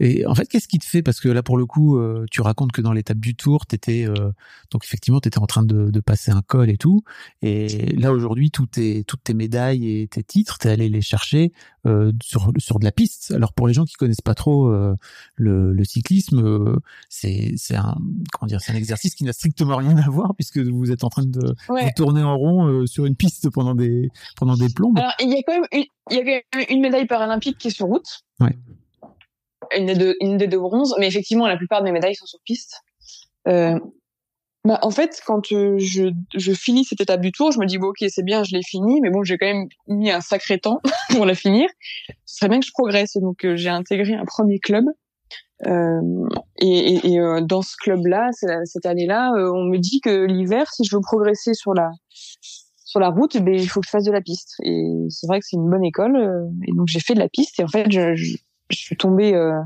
[0.00, 2.40] Et en fait, qu'est-ce qui te fait Parce que là, pour le coup, euh, tu
[2.40, 4.30] racontes que dans l'étape du tour, t'étais euh,
[4.70, 7.02] donc effectivement, t'étais en train de, de, passer un col et tout.
[7.42, 11.52] Et là, aujourd'hui, tout tes, toutes tes médailles et tes titres, t'es allé les chercher
[11.86, 13.30] euh, sur sur de la piste.
[13.30, 14.96] Alors pour les gens qui connaissent pas trop euh,
[15.36, 16.76] le, le, cyclisme, euh,
[17.08, 17.94] c'est c'est un
[18.32, 21.10] comment dire, c'est un exercice qui n'a strictement rien à voir puisque vous êtes en
[21.10, 21.54] train de,
[21.94, 24.98] tourner en rond sur une piste pendant des pendant des plombes.
[24.98, 27.58] Alors il y a quand même une, il y a quand même une médaille paralympique
[27.58, 28.24] qui est sur route.
[28.40, 28.56] Ouais
[29.76, 32.80] une des deux, une bronzes, mais effectivement, la plupart de mes médailles sont sur piste.
[33.48, 33.78] Euh,
[34.66, 37.78] Bah, en fait, quand euh, je, je finis cette étape du tour, je me dis
[37.78, 40.58] bon ok c'est bien, je l'ai fini, mais bon j'ai quand même mis un sacré
[40.58, 41.68] temps pour la finir.
[42.24, 44.84] Ce serait bien que je progresse, donc euh, j'ai intégré un premier club.
[45.68, 46.00] Euh,
[46.58, 48.30] et et, et dans ce club-là,
[48.64, 51.90] cette année-là, on me dit que l'hiver, si je veux progresser sur la
[52.84, 54.56] sur la route, ben il faut que je fasse de la piste.
[54.64, 56.16] Et c'est vrai que c'est une bonne école,
[56.66, 57.60] et donc j'ai fait de la piste.
[57.60, 58.36] Et en fait, je, je,
[58.70, 59.60] je suis tombée euh,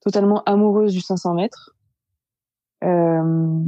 [0.00, 1.70] totalement amoureuse du 500 mètres.
[2.84, 3.64] Euh,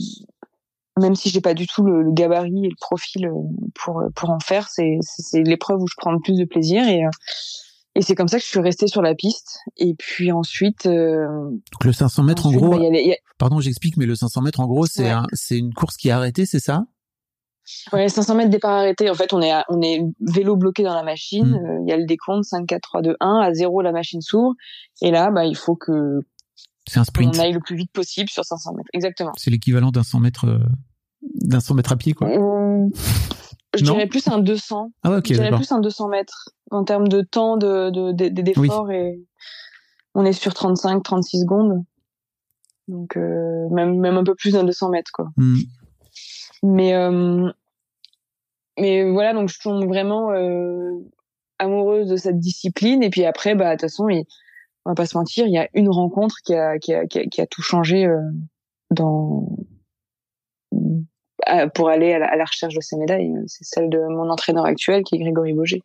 [1.01, 3.33] même si j'ai pas du tout le, le gabarit et le profil euh,
[3.75, 7.05] pour pour en faire, c'est c'est l'épreuve où je prends le plus de plaisir et
[7.05, 7.11] euh,
[7.97, 9.61] et c'est comme ça que je suis restée sur la piste.
[9.77, 11.27] Et puis ensuite, euh,
[11.73, 13.61] Donc le 500 mètres, en gros, bah, il y a les- il y a- pardon,
[13.61, 15.11] j'explique, mais le 500 mètres, en gros, c'est Ouais.
[15.11, 16.87] un, c'est une course qui est arrêtée, c'est ça?
[17.93, 19.09] Ouais, 500 mètres départ arrêté.
[19.11, 21.47] En fait, on est à- on est vélo bloqué dans la machine.
[21.49, 21.55] Mm.
[21.55, 23.39] Euh, Il y a le décompte 5, 4, 3, 2, 1.
[23.41, 24.55] À zéro, la machine s'ouvre.
[25.03, 26.21] Et là, bah, il faut que
[26.87, 27.35] C'est un sprint.
[27.37, 28.89] on aille le plus vite possible sur 500 mètres.
[28.93, 29.33] Exactement.
[29.37, 30.59] C'est l'équivalent d'un 100 mètres, euh,
[31.43, 32.29] d'un 100 mètres à pied, quoi.
[33.77, 34.93] Je dirais plus un 200.
[35.03, 38.13] Ah ouais, ok, je dirais plus un 200 mètres en termes de temps de de-
[38.13, 39.21] de- d'effort et
[40.15, 41.83] on est sur 35, 36 secondes.
[42.87, 45.29] Donc euh, même même un peu plus d'un 200 mètres quoi.
[45.37, 45.57] Hmm.
[46.65, 47.53] Mais euh,
[48.79, 50.93] mais voilà donc je tombe vraiment euh,
[51.59, 53.03] amoureuse de cette discipline.
[53.03, 54.25] Et puis après bah de toute façon il,
[54.87, 57.19] on va pas se mentir il y a une rencontre qui a qui a qui
[57.19, 58.19] a, qui a tout changé euh,
[58.91, 59.47] dans
[61.75, 63.33] pour aller à la, à la recherche de ces médailles.
[63.47, 65.83] C'est celle de mon entraîneur actuel qui est Grégory Boger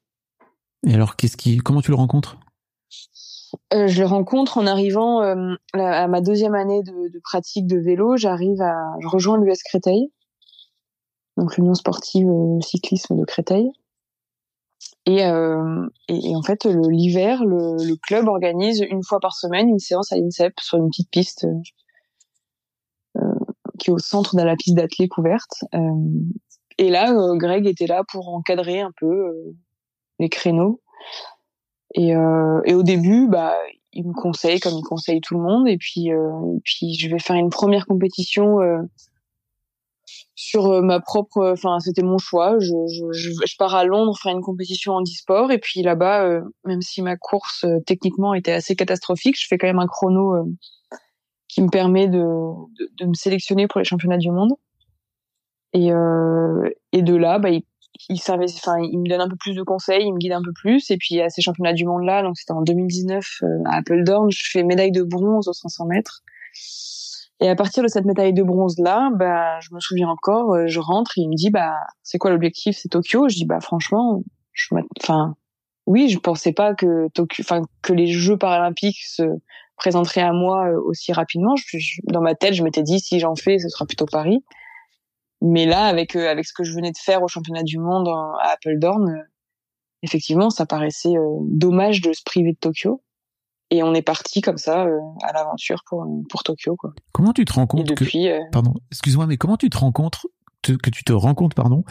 [0.87, 2.37] Et alors, qu'est-ce qui, comment tu le rencontres?
[3.73, 7.77] Euh, je le rencontre en arrivant euh, à ma deuxième année de, de pratique de
[7.77, 8.15] vélo.
[8.15, 10.11] J'arrive à, je rejoins l'US Créteil,
[11.39, 13.71] donc l'Union sportive euh, cyclisme de Créteil.
[15.05, 20.11] Et, euh, et, en fait, l'hiver, le, club organise une fois par semaine une séance
[20.11, 21.47] à l'INSEP sur une petite piste
[23.17, 23.21] euh,
[23.79, 25.63] qui est au centre de la piste d'athlée couverte.
[26.77, 29.33] Et là, Greg était là pour encadrer un peu
[30.19, 30.81] les créneaux.
[31.95, 33.55] Et, et au début, bah,
[33.93, 35.67] il me conseille comme il conseille tout le monde.
[35.67, 38.59] Et puis, et puis je vais faire une première compétition
[40.39, 41.51] sur euh, ma propre.
[41.51, 42.57] Enfin, c'était mon choix.
[42.59, 45.51] Je, je, je, pars à Londres faire une compétition en e-sport.
[45.51, 49.57] Et puis là-bas, euh, même si ma course euh, techniquement était assez catastrophique, je fais
[49.57, 50.43] quand même un chrono euh,
[51.47, 54.53] qui me permet de, de, de me sélectionner pour les championnats du monde.
[55.73, 55.91] Et,
[56.93, 57.61] et de là, bah, il
[58.07, 60.53] il enfin, il me donne un peu plus de conseils, il me guide un peu
[60.53, 60.89] plus.
[60.91, 64.31] Et puis à ces championnats du monde là, donc c'était en 2019 euh, à Appledorn,
[64.31, 66.23] je fais médaille de bronze aux 500 mètres.
[67.41, 70.67] Et à partir de cette médaille de bronze là, bah, je me souviens encore, euh,
[70.67, 71.73] je rentre, et il me dit bah
[72.03, 73.29] c'est quoi l'objectif, c'est Tokyo?
[73.29, 75.35] Je dis bah franchement, je enfin
[75.87, 79.23] oui, je pensais pas que Tokyo, enfin que les Jeux paralympiques se
[79.77, 81.55] présenteraient à moi euh, aussi rapidement.
[82.03, 84.43] Dans ma tête, je m'étais dit si j'en fais, ce sera plutôt Paris.
[85.41, 88.09] Mais là, avec euh, avec ce que je venais de faire au championnat du monde
[88.09, 89.23] à Appledorn,
[90.03, 93.01] effectivement, ça paraissait dommage de se priver de Tokyo.
[93.71, 96.91] Et on est parti comme ça euh, à l'aventure pour pour Tokyo quoi.
[97.11, 99.91] Comment tu te rends compte que, depuis, euh, pardon, excuse-moi, mais comment tu te rends
[99.91, 100.25] compte
[100.63, 101.83] te- que tu te rends compte, pardon,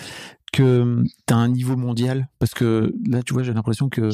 [0.52, 2.28] que tu as un niveau mondial?
[2.40, 4.08] Parce que là, tu vois, j'ai l'impression que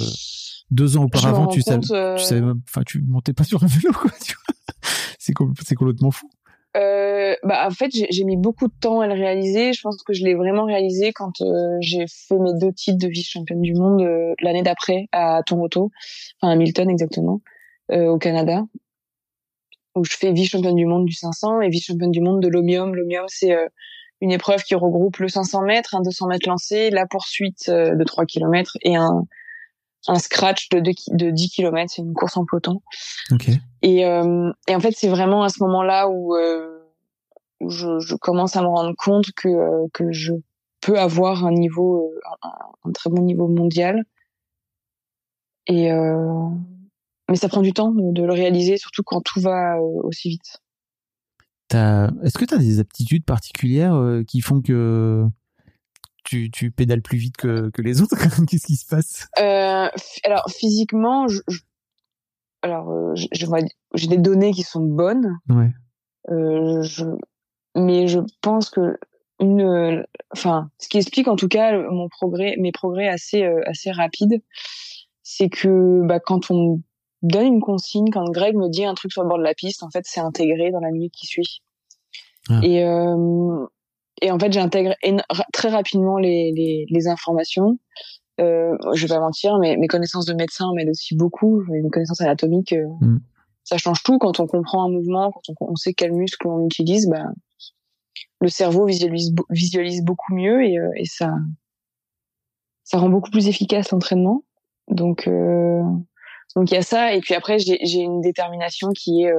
[0.71, 3.67] deux ans auparavant, tu savais, euh, tu savais même, enfin, tu montais pas sur un
[3.67, 4.11] vélo, quoi.
[5.19, 6.29] C'est com- c'est complètement fou.
[6.77, 9.73] Euh, bah en fait j'ai mis beaucoup de temps à le réaliser.
[9.73, 13.07] Je pense que je l'ai vraiment réalisé quand euh, j'ai fait mes deux titres de
[13.09, 15.91] vice championne du monde euh, l'année d'après à Toronto,
[16.41, 17.54] enfin à Milton exactement, euh,
[17.93, 18.63] au Canada,
[19.95, 22.49] où je fais vice championne du monde du 500 et vice championne du monde de
[22.49, 22.95] l'Omium.
[22.95, 23.67] L'Omium c'est euh,
[24.21, 28.05] une épreuve qui regroupe le 500 mètres, un 200 mètres lancé, la poursuite euh, de
[28.05, 29.25] 3 km et un
[30.07, 32.83] un scratch de, deux ki- de 10 km, c'est une course en peloton.
[33.33, 33.49] Ok.
[33.81, 36.79] Et, euh, et en fait, c'est vraiment à ce moment-là où, euh,
[37.61, 40.35] où je, je commence à me rendre compte que, euh, que je
[40.83, 42.51] peux avoir un niveau, euh, un,
[42.91, 44.05] un très bon niveau mondial.
[45.69, 46.49] Et euh,
[47.31, 50.59] mais ça prend du temps de, le réaliser, surtout quand tout va euh, aussi vite.
[51.69, 55.25] T'as- Est-ce que tu as des aptitudes particulières euh, qui font que
[56.25, 58.17] tu, tu pédales plus vite que, que les autres?
[58.49, 59.29] Qu'est-ce qui se passe?
[59.39, 59.89] Euh,
[60.25, 61.61] alors physiquement, je, je-
[62.63, 63.15] alors euh,
[63.95, 65.39] j'ai des données qui sont bonnes.
[65.49, 65.73] Ouais.
[66.31, 67.05] Euh, je,
[67.77, 68.99] mais je pense que
[69.41, 73.91] une, enfin, ce qui explique en tout cas mon progrès, mes progrès assez euh, assez
[73.91, 74.43] rapides,
[75.23, 76.81] c'est que bah, quand on
[77.25, 79.83] donne une consigne, quand Greg me dit un truc sur le bord de la piste,
[79.83, 81.63] en fait, c'est intégré dans la minute qui suit.
[82.49, 82.61] Ah.
[82.63, 83.67] Et euh,
[84.23, 84.95] et en fait, j'intègre
[85.53, 87.79] très rapidement les les, les informations.
[88.41, 91.63] Euh, je vais pas mentir, mais mes connaissances de médecin m'aident aussi beaucoup.
[91.69, 93.19] Mes connaissances anatomiques, euh, Mm.
[93.65, 96.65] ça change tout quand on comprend un mouvement, quand on, on sait quel muscle on
[96.67, 97.09] utilise.
[97.09, 97.27] Bah,
[98.41, 101.35] le cerveau visualise visualise beaucoup mieux et, et ça
[102.83, 104.45] ça rend beaucoup plus efficace l'entraînement.
[104.89, 105.29] Donc
[106.57, 109.33] donc il y a ça et puis après j'ai une détermination qui est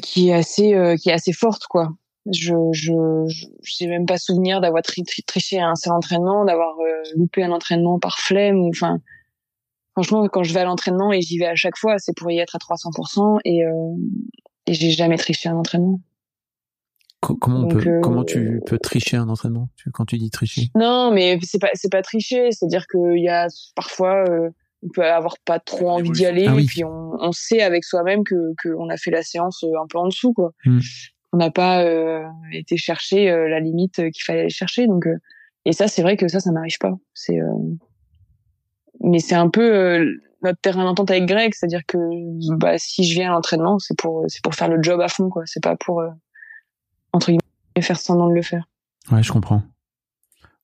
[0.00, 1.90] qui est assez qui est assez forte quoi
[2.30, 2.92] je je
[3.62, 6.76] j'ai même pas souvenir d'avoir triché à un seul entraînement d'avoir
[7.16, 9.00] loupé un entraînement par flemme enfin
[9.92, 12.38] franchement, quand je vais à l'entraînement et j'y vais à chaque fois, c'est pour y
[12.38, 13.70] être à 300% et, euh,
[14.66, 16.00] et j'ai jamais triché un entraînement.
[17.22, 20.70] Comment on peut, comment tu peux tricher un entraînement quand tu dis tricher?
[20.74, 24.50] Non, mais c'est pas c'est pas tricher, c'est-à-dire qu'il y a parfois euh,
[24.82, 27.84] on peut avoir pas trop envie d'y aller ah et puis on, on sait avec
[27.84, 30.50] soi-même que qu'on a fait la séance un peu en dessous quoi.
[30.64, 30.80] Hmm.
[31.32, 35.06] On n'a pas euh, été chercher la limite qu'il fallait aller chercher donc
[35.64, 36.94] et ça c'est vrai que ça ça m'arrive pas.
[37.14, 37.38] C'est
[39.02, 41.98] mais c'est un peu euh, notre terrain d'entente avec Greg, c'est-à-dire que
[42.56, 45.28] bah, si je viens à l'entraînement, c'est pour c'est pour faire le job à fond,
[45.28, 45.42] quoi.
[45.46, 46.08] C'est pas pour euh,
[47.12, 47.40] entre guillemets
[47.80, 48.68] faire semblant de le faire.
[49.10, 49.62] Ouais, je comprends.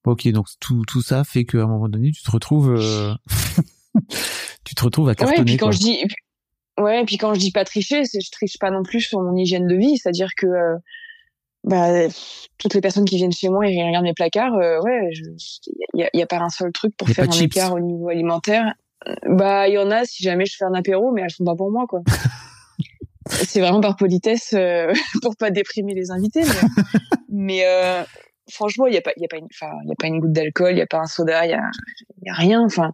[0.04, 3.14] ok, donc tout tout ça fait qu'à un moment donné, tu te retrouves euh...
[4.64, 5.38] tu te retrouves à cartonner.
[5.38, 5.72] Ouais, et puis quand quoi.
[5.72, 5.98] je dis
[6.80, 9.20] ouais, et puis quand je dis pas tricher, c'est je triche pas non plus sur
[9.20, 10.76] mon hygiène de vie, c'est-à-dire que euh,
[11.64, 12.08] bah,
[12.58, 15.10] toutes les personnes qui viennent chez moi et regardent mes placards, euh, ouais,
[15.94, 18.74] il y a, pas un seul truc pour faire un écart au niveau alimentaire.
[19.26, 21.54] Bah, il y en a si jamais je fais un apéro, mais elles sont pas
[21.54, 22.00] pour moi, quoi.
[23.28, 26.84] c'est vraiment par politesse euh, pour pas déprimer les invités, mais,
[27.28, 28.02] mais euh,
[28.50, 30.06] franchement, il y a pas, il y a pas, une, enfin, il y a pas
[30.06, 31.70] une goutte d'alcool, il y a pas un soda, il y a,
[32.22, 32.92] y a rien, enfin.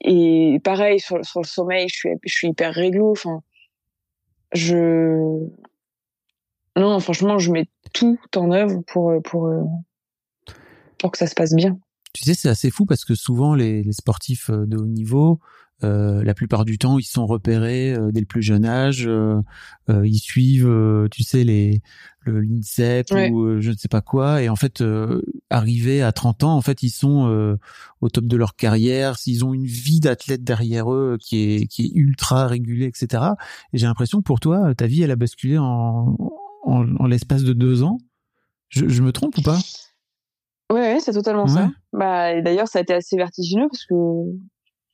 [0.00, 3.40] Et pareil sur, sur le sommeil, je suis, je suis hyper réglo, enfin.
[4.52, 5.46] Je,
[6.76, 9.48] non, franchement, je mets tout en œuvre pour pour
[10.98, 11.78] pour que ça se passe bien.
[12.12, 15.40] Tu sais, c'est assez fou parce que souvent les, les sportifs euh, de haut niveau,
[15.82, 19.06] euh, la plupart du temps, ils sont repérés euh, dès le plus jeune âge.
[19.06, 19.42] Euh,
[19.88, 20.72] ils suivent,
[21.10, 21.82] tu sais, les
[22.26, 24.42] le l'INSEP ou je ne sais pas quoi.
[24.42, 24.84] Et en fait,
[25.48, 27.58] arrivés à 30 ans, en fait, ils sont
[28.00, 29.18] au top de leur carrière.
[29.18, 33.24] S'ils ont une vie d'athlète derrière eux qui est qui est ultra régulée, etc.
[33.72, 36.16] Et j'ai l'impression que pour toi, ta vie, elle a basculé en
[36.64, 37.98] en, en l'espace de deux ans.
[38.68, 39.58] Je, je, me trompe ou pas?
[40.70, 41.50] Ouais, c'est totalement ouais.
[41.50, 41.70] ça.
[41.92, 43.94] Bah, d'ailleurs, ça a été assez vertigineux parce que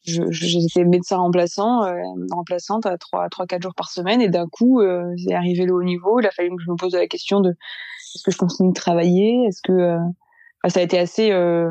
[0.07, 4.81] j'étais médecin remplaçant, euh, remplaçante à trois, trois, quatre jours par semaine, et d'un coup,
[4.81, 6.21] euh, c'est arrivé le haut niveau.
[6.21, 8.75] Il a fallu que je me pose la question de est-ce que je continue de
[8.75, 9.45] travailler?
[9.47, 9.99] Est-ce que euh...
[10.63, 11.71] enfin, ça a été assez, euh...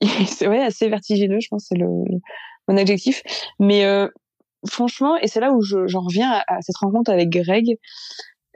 [0.26, 2.18] c'est ouais, assez vertigineux, je pense, c'est le, le,
[2.68, 3.22] mon adjectif.
[3.58, 4.08] Mais euh,
[4.68, 7.78] franchement, et c'est là où j'en reviens à, à, cette rencontre avec Greg.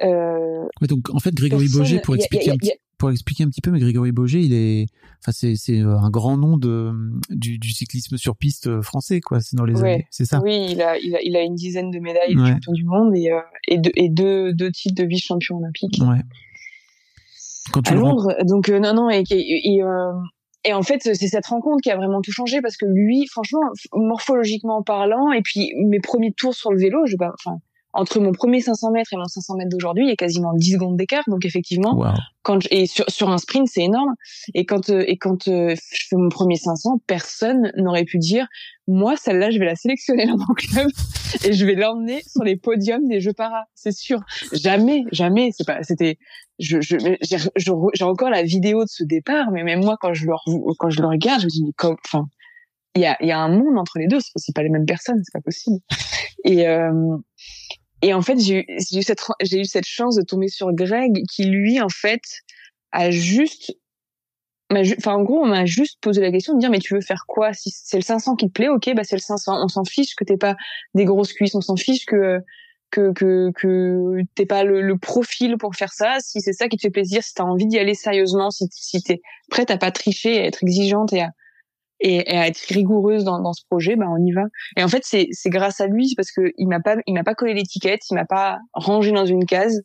[0.03, 2.75] Euh, ouais, donc en fait Grégory Boger pour expliquer y a, y a, y a...
[2.99, 4.87] pour expliquer un petit peu mais Grégory Boger il est
[5.21, 6.93] enfin c'est c'est un grand nom de
[7.31, 9.41] du, du cyclisme sur piste français quoi.
[9.41, 9.95] C'est dans les ouais.
[9.95, 10.41] années c'est ça?
[10.43, 12.43] Oui il a, il a il a une dizaine de médailles ouais.
[12.43, 15.57] de champion du monde et euh, et, deux, et deux deux titres de vice champion
[15.57, 15.99] olympique.
[16.01, 16.21] Ouais.
[17.73, 20.13] Quand tu à Londres donc euh, non non et, et, et euh,
[20.65, 23.61] et en fait, c'est cette rencontre qui a vraiment tout changé parce que lui, franchement,
[23.95, 27.59] morphologiquement parlant, et puis mes premiers tours sur le vélo, je pas, enfin,
[27.99, 30.75] entre mon premier 500 mètres et mon 500 mètres d'aujourd'hui, il y a quasiment 10
[30.75, 31.25] secondes d'écart.
[31.27, 32.07] Donc effectivement, wow.
[32.43, 34.15] quand je, et sur, sur un sprint, c'est énorme.
[34.55, 38.47] Et quand euh, et quand euh, je fais mon premier 500, personne n'aurait pu dire
[38.87, 40.89] moi celle-là, je vais la sélectionner dans mon club
[41.45, 43.65] et je vais l'emmener sur les podiums des Jeux para.
[43.75, 44.21] C'est sûr.
[44.53, 45.51] Jamais, jamais.
[45.53, 45.83] C'est pas.
[45.83, 46.19] C'était.
[46.61, 46.97] Je je
[47.59, 50.33] j'ai encore la vidéo de ce départ, mais même moi quand je le
[50.79, 52.27] quand je le regarde, je me dis mais comme enfin.
[52.95, 54.87] Il y a, il y a un monde entre les deux, c'est pas les mêmes
[54.87, 55.79] personnes, c'est pas possible.
[56.45, 56.91] Et, euh,
[58.03, 61.81] et en fait, j'ai eu cette eu cette chance de tomber sur Greg qui lui
[61.81, 62.23] en fait
[62.93, 63.75] a juste
[64.71, 67.25] enfin en gros on m'a juste posé la question de dire mais tu veux faire
[67.27, 67.53] quoi?
[67.53, 70.15] Si c'est le 500 qui te plaît ok bah c'est le 500 on s'en fiche
[70.15, 70.57] que t'aies pas
[70.95, 71.55] des grosses cuisses.
[71.55, 72.41] On s'en fiche que
[72.91, 76.19] que que que t'aies pas le, le, profil pour faire ça.
[76.21, 79.03] Si c'est ça qui te fait plaisir si t'as envie d'y aller sérieusement si si
[79.03, 81.31] t'es prête à pas tricher à être exigeante et à
[82.01, 84.45] et, à être rigoureuse dans, dans ce projet, ben on y va.
[84.77, 87.35] Et en fait, c'est grâce à lui parce que il m'a pas il m'a pas
[87.35, 89.83] collé l'étiquette, il m'a pas rangé dans une case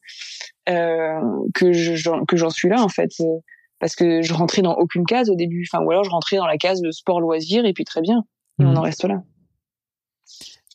[0.69, 1.19] euh,
[1.53, 3.11] que je que j'en suis là en fait.
[3.79, 6.47] Parce que je rentrais dans aucune case au début, enfin ou alors je rentrais dans
[6.47, 8.23] la case de sport loisir et puis très bien,
[8.59, 8.67] et mmh.
[8.67, 9.23] on en reste là.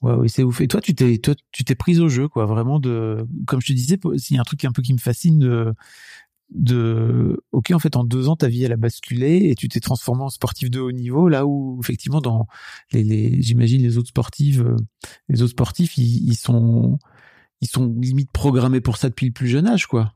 [0.02, 0.60] Ouais, oui, c'est ouf.
[0.60, 3.68] Et toi, tu t'es, toi, tu t'es prise au jeu, quoi, vraiment de, comme je
[3.68, 5.74] te disais, s'il y a un truc un peu qui me fascine de,
[6.50, 9.80] de ok en fait en deux ans ta vie elle a basculé et tu t'es
[9.80, 12.46] transformé en sportif de haut niveau là où effectivement dans
[12.92, 14.76] les, les j'imagine les autres sportifs euh,
[15.28, 16.98] les autres sportifs ils, ils, sont
[17.60, 20.14] ils sont limite programmés pour ça depuis le plus jeune âge quoi.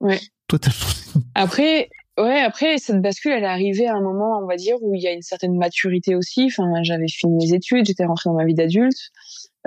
[0.00, 0.18] Ouais.
[0.48, 0.72] Toi t'as
[1.34, 4.94] après ouais après cette bascule elle est arrivée à un moment on va dire où
[4.96, 6.46] il y a une certaine maturité aussi.
[6.46, 9.10] Enfin j'avais fini mes études j'étais rentrée dans ma vie d'adulte.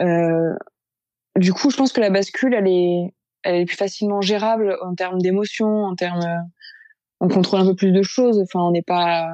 [0.02, 0.54] Euh,
[1.38, 4.94] du coup je pense que la bascule elle est elle est plus facilement gérable en
[4.96, 6.26] termes d'émotions, en termes,
[7.20, 8.40] on contrôle un peu plus de choses.
[8.40, 9.28] Enfin, on n'est pas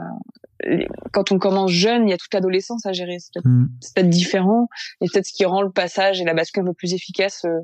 [1.13, 3.17] quand on commence jeune, il y a toute l'adolescence à gérer.
[3.19, 4.09] C'est peut-être Mm.
[4.09, 4.67] différent
[5.01, 7.59] et peut-être ce qui rend le passage et la bascule un peu plus efficace euh,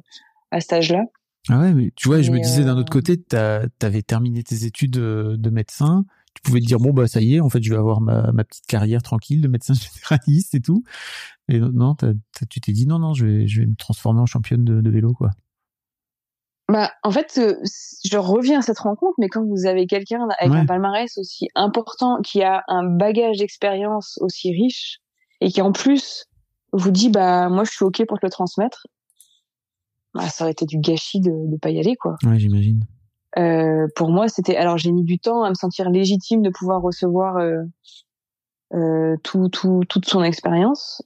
[0.51, 1.03] à cet âge-là.
[1.49, 4.63] Ah ouais, mais tu vois, je me disais d'un euh, autre côté, t'avais terminé tes
[4.63, 7.62] études euh, de médecin, tu pouvais te dire bon bah ça y est, en fait
[7.62, 9.73] je vais avoir ma, ma petite carrière tranquille de médecin
[10.10, 10.84] généraliste et tout.
[11.49, 11.95] Et non,
[12.49, 14.89] tu t'es dit non non, je vais je vais me transformer en championne de, de
[14.89, 15.32] vélo quoi.
[16.71, 17.39] Bah, en fait,
[18.06, 20.60] je reviens à cette rencontre, mais quand vous avez quelqu'un avec Ouais.
[20.60, 24.99] un palmarès aussi important, qui a un bagage d'expérience aussi riche,
[25.41, 26.26] et qui en plus
[26.71, 28.88] vous dit, bah, moi, je suis OK pour te le transmettre,
[30.13, 32.15] bah, ça aurait été du gâchis de ne pas y aller, quoi.
[32.23, 32.86] Ouais, j'imagine.
[33.38, 34.56] Euh, pour moi, c'était.
[34.56, 37.63] Alors, j'ai mis du temps à me sentir légitime de pouvoir recevoir euh,
[38.73, 41.02] euh, tout, tout, toute son expérience.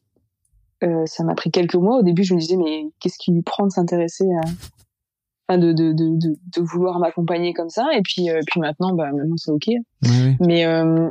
[0.83, 1.97] Euh, ça m'a pris quelques mois.
[1.97, 4.49] Au début, je me disais, mais qu'est-ce qui lui prend de s'intéresser à.
[5.47, 7.85] Enfin, de, de, de, de, de vouloir m'accompagner comme ça.
[7.93, 9.67] Et puis, euh, puis maintenant, bah, maintenant, c'est OK.
[9.67, 10.35] Ouais, ouais.
[10.41, 11.09] Mais, euh,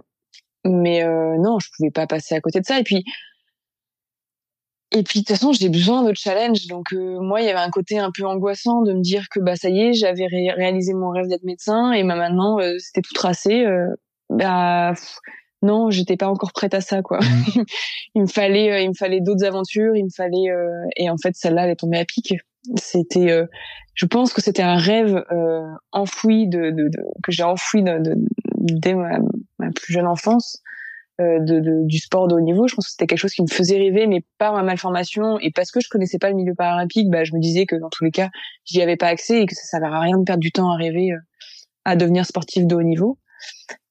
[0.65, 2.79] mais euh, non, je pouvais pas passer à côté de ça.
[2.79, 3.05] Et puis,
[4.93, 6.67] et puis de toute façon, j'ai besoin de challenge.
[6.69, 9.41] Donc euh, moi, il y avait un côté un peu angoissant de me dire que
[9.41, 12.75] bah ça y est, j'avais ré- réalisé mon rêve d'être médecin et bah, maintenant euh,
[12.79, 13.65] c'était tout tracé.
[13.65, 13.89] Euh,
[14.31, 15.17] bah pff,
[15.63, 17.19] non, j'étais pas encore prête à ça quoi.
[17.21, 17.65] Mm.
[18.15, 19.97] il me fallait, il me fallait d'autres aventures.
[19.97, 22.35] Il me fallait euh, et en fait celle-là, elle est tombée à pic.
[22.77, 23.47] C'était, euh,
[23.95, 28.15] je pense que c'était un rêve euh, enfoui de, de, de- que j'ai enfoui de,
[28.57, 29.19] dès ma,
[29.75, 30.63] plus jeune enfance
[31.21, 32.67] euh, de, de- du sport de haut niveau.
[32.69, 35.51] Je pense que c'était quelque chose qui me faisait rêver, mais par ma malformation et
[35.51, 38.05] parce que je connaissais pas le milieu paralympique, bah, je me disais que dans tous
[38.05, 38.31] les cas,
[38.65, 40.77] j'y avais pas accès et que ça servait à rien de perdre du temps à
[40.77, 41.19] rêver euh,
[41.85, 43.19] à devenir sportif de haut niveau.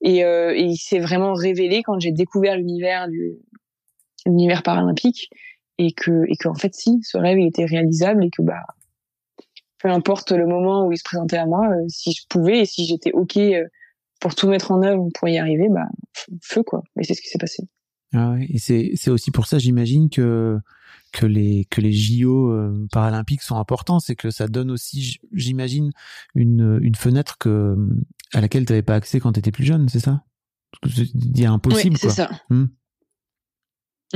[0.01, 3.33] Et, euh, et il s'est vraiment révélé quand j'ai découvert l'univers du
[4.25, 5.29] l'univers paralympique
[5.77, 8.63] et que et que en fait si ce rêve il était réalisable et que bah
[9.85, 12.65] peu importe le moment où il se présentait à moi, euh, si je pouvais et
[12.65, 13.65] si j'étais ok euh,
[14.19, 15.87] pour tout mettre en œuvre pour y arriver, bah
[16.41, 16.81] feu quoi.
[16.99, 17.63] Et c'est ce qui s'est passé.
[18.13, 18.47] Ah ouais.
[18.49, 20.57] Et c'est c'est aussi pour ça, j'imagine que
[21.11, 25.91] que les que les JO euh, paralympiques sont importants, c'est que ça donne aussi, j'imagine,
[26.33, 27.75] une une fenêtre que
[28.33, 30.23] à laquelle tu n'avais pas accès quand tu étais plus jeune, c'est ça?
[30.81, 32.29] Parce que c'est dit impossible oui, c'est ça.
[32.49, 32.65] Hmm.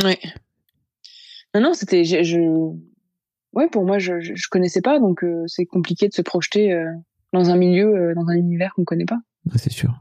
[0.03, 0.15] Oui.
[1.55, 2.39] Non, non, c'était, je, je,
[3.53, 6.91] ouais, pour moi, je, je, connaissais pas, donc euh, c'est compliqué de se projeter euh,
[7.33, 9.19] dans un milieu, euh, dans un univers qu'on connaît pas.
[9.45, 9.99] Ouais, c'est sûr.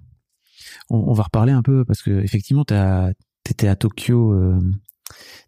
[0.91, 4.61] On, on va reparler un peu parce que effectivement, t'étais à Tokyo, euh,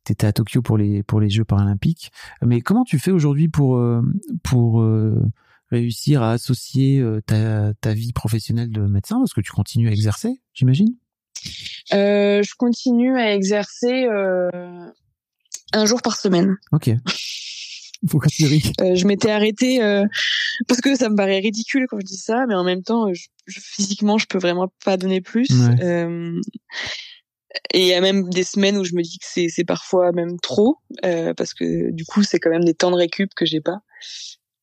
[0.05, 2.11] t'étais à Tokyo pour les pour les Jeux paralympiques.
[2.43, 3.83] Mais comment tu fais aujourd'hui pour
[4.43, 4.85] pour
[5.71, 9.19] réussir à associer ta ta vie professionnelle de médecin?
[9.19, 10.95] Parce que tu continues à exercer, j'imagine?
[11.93, 14.51] Euh, je continue à exercer euh,
[15.73, 16.57] un jour par semaine.
[16.73, 16.91] Ok.
[18.11, 18.73] Pourquoi tu ris?
[18.81, 20.07] Euh, je m'étais arrêtée euh,
[20.67, 23.27] parce que ça me paraît ridicule quand je dis ça, mais en même temps, je,
[23.47, 25.49] je- physiquement, je peux vraiment pas donner plus.
[25.51, 25.85] Ouais.
[25.85, 26.41] Euh,
[27.75, 30.13] et il y a même des semaines où je me dis que c'est c'est parfois
[30.13, 33.45] même trop euh, parce que du coup, c'est quand même des temps de récup que
[33.45, 33.81] j'ai pas.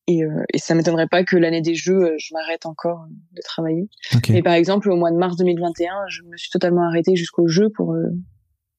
[0.08, 3.04] Et, euh, et ça m'étonnerait pas que l'année des Jeux, euh, je m'arrête encore
[3.36, 3.88] de travailler.
[4.16, 4.30] Ok.
[4.30, 7.68] Mais par exemple, au mois de mars 2021, je me suis totalement arrêtée jusqu'au jeu
[7.76, 8.06] pour euh,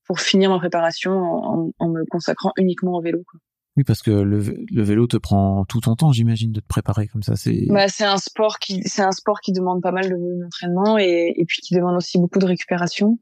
[0.09, 3.19] pour finir ma préparation en, en- me consacrant uniquement au vélo.
[3.29, 3.39] Quoi.
[3.77, 7.07] Oui, parce que le, le vélo te prend tout ton temps, j'imagine, de te préparer
[7.07, 7.35] comme ça.
[7.35, 10.97] C'est Bah, c'est un sport qui c'est un sport qui demande pas mal de- d'entraînement
[10.97, 13.19] et, et puis qui demande aussi beaucoup de récupération.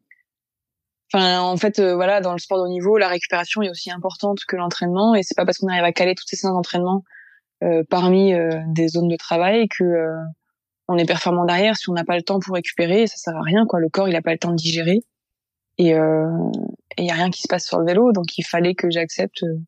[1.14, 3.92] Enfin, en fait, euh, voilà, dans le sport de haut niveau, la récupération est aussi
[3.92, 7.04] importante que l'entraînement et c'est pas parce qu'on arrive à caler toutes ces séances d'entraînement
[7.64, 10.16] euh, parmi euh, des zones de travail que euh,
[10.88, 11.76] on est performant derrière.
[11.76, 13.66] Si on n'a pas le temps pour récupérer, ça sert à rien.
[13.66, 15.02] Quoi, le corps, il a pas le temps de digérer
[15.78, 16.30] et euh,
[16.98, 19.44] il y a rien qui se passe sur le vélo, donc il fallait que j'accepte
[19.44, 19.60] euh,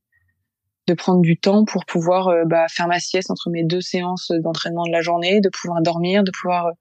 [0.87, 4.31] de prendre du temps pour pouvoir euh, bah, faire ma sieste entre mes deux séances
[4.31, 6.71] d'entraînement de la journée, de pouvoir dormir, de pouvoir euh,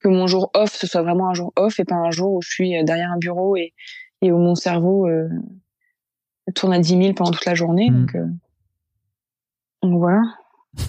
[0.00, 2.42] que mon jour off ce soit vraiment un jour off et pas un jour où
[2.42, 3.72] je suis euh, derrière un bureau et,
[4.20, 5.28] et où mon cerveau euh,
[6.54, 7.88] tourne à 10 000 pendant toute la journée.
[7.90, 8.00] Mm.
[8.00, 8.26] Donc, euh,
[9.82, 10.22] donc voilà.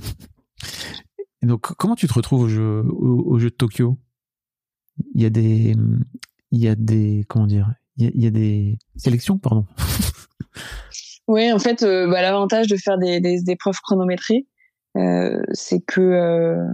[1.42, 3.98] Et donc, comment tu te retrouves au jeu, au, au jeu de Tokyo?
[5.14, 5.76] Il y a des,
[6.52, 9.66] il y a des, comment dire, il y y a des sélections, pardon.
[11.28, 14.46] Oui, en fait, euh, bah, l'avantage de faire des, des, des épreuves chronométrées,
[14.98, 16.68] euh, c'est que euh,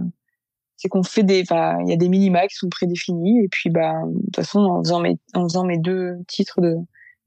[0.76, 3.94] c'est qu'on fait des, il y a des minima qui sont prédéfinis et puis bah
[4.06, 6.76] de toute façon en faisant mes en faisant mes deux titres de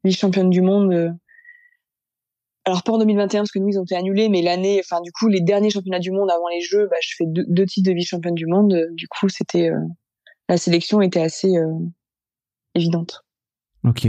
[0.04, 1.10] vice championne du monde, euh,
[2.66, 5.12] alors pas en 2021 parce que nous ils ont été annulés, mais l'année, enfin du
[5.12, 7.90] coup les derniers championnats du monde avant les Jeux, bah je fais deux, deux titres
[7.90, 9.80] de vice championne du monde, du coup c'était euh,
[10.50, 11.54] la sélection était assez
[12.76, 13.23] évidente.
[13.84, 14.08] Ok.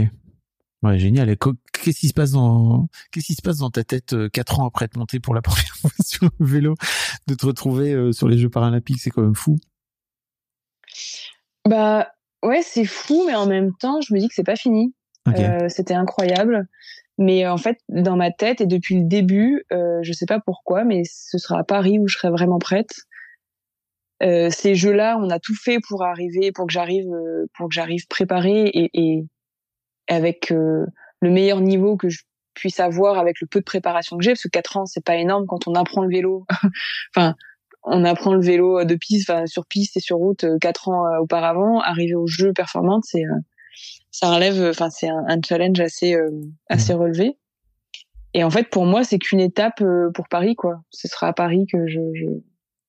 [0.83, 1.29] Ouais, génial.
[1.29, 1.37] Et
[1.73, 4.67] qu'est-ce qui se passe dans, qu'est-ce qui se passe dans ta tête euh, quatre ans
[4.67, 6.75] après être monté pour la première fois sur le vélo
[7.27, 9.57] de te retrouver euh, sur les Jeux paralympiques, c'est quand même fou.
[11.67, 12.07] Bah
[12.43, 14.93] ouais, c'est fou, mais en même temps, je me dis que c'est pas fini.
[15.27, 16.67] Euh, C'était incroyable.
[17.17, 20.83] Mais en fait, dans ma tête et depuis le début, euh, je sais pas pourquoi,
[20.83, 22.93] mais ce sera à Paris où je serai vraiment prête.
[24.21, 27.07] Euh, ces jeux-là, on a tout fait pour arriver, pour que j'arrive,
[27.57, 29.25] pour que j'arrive préparée et, et
[30.07, 30.85] avec euh,
[31.21, 34.43] le meilleur niveau que je puisse avoir avec le peu de préparation que j'ai, parce
[34.43, 36.45] que quatre ans, c'est pas énorme quand on apprend le vélo.
[37.15, 37.35] enfin,
[37.83, 41.05] on apprend le vélo de piste, enfin sur piste et sur route euh, quatre ans
[41.05, 41.79] euh, auparavant.
[41.81, 43.39] Arriver aux jeux performantes, c'est euh,
[44.09, 46.31] ça relève, enfin c'est un, un challenge assez euh,
[46.69, 47.37] assez relevé.
[48.33, 50.81] Et en fait, pour moi, c'est qu'une étape euh, pour Paris, quoi.
[50.89, 52.25] Ce sera à Paris que je je,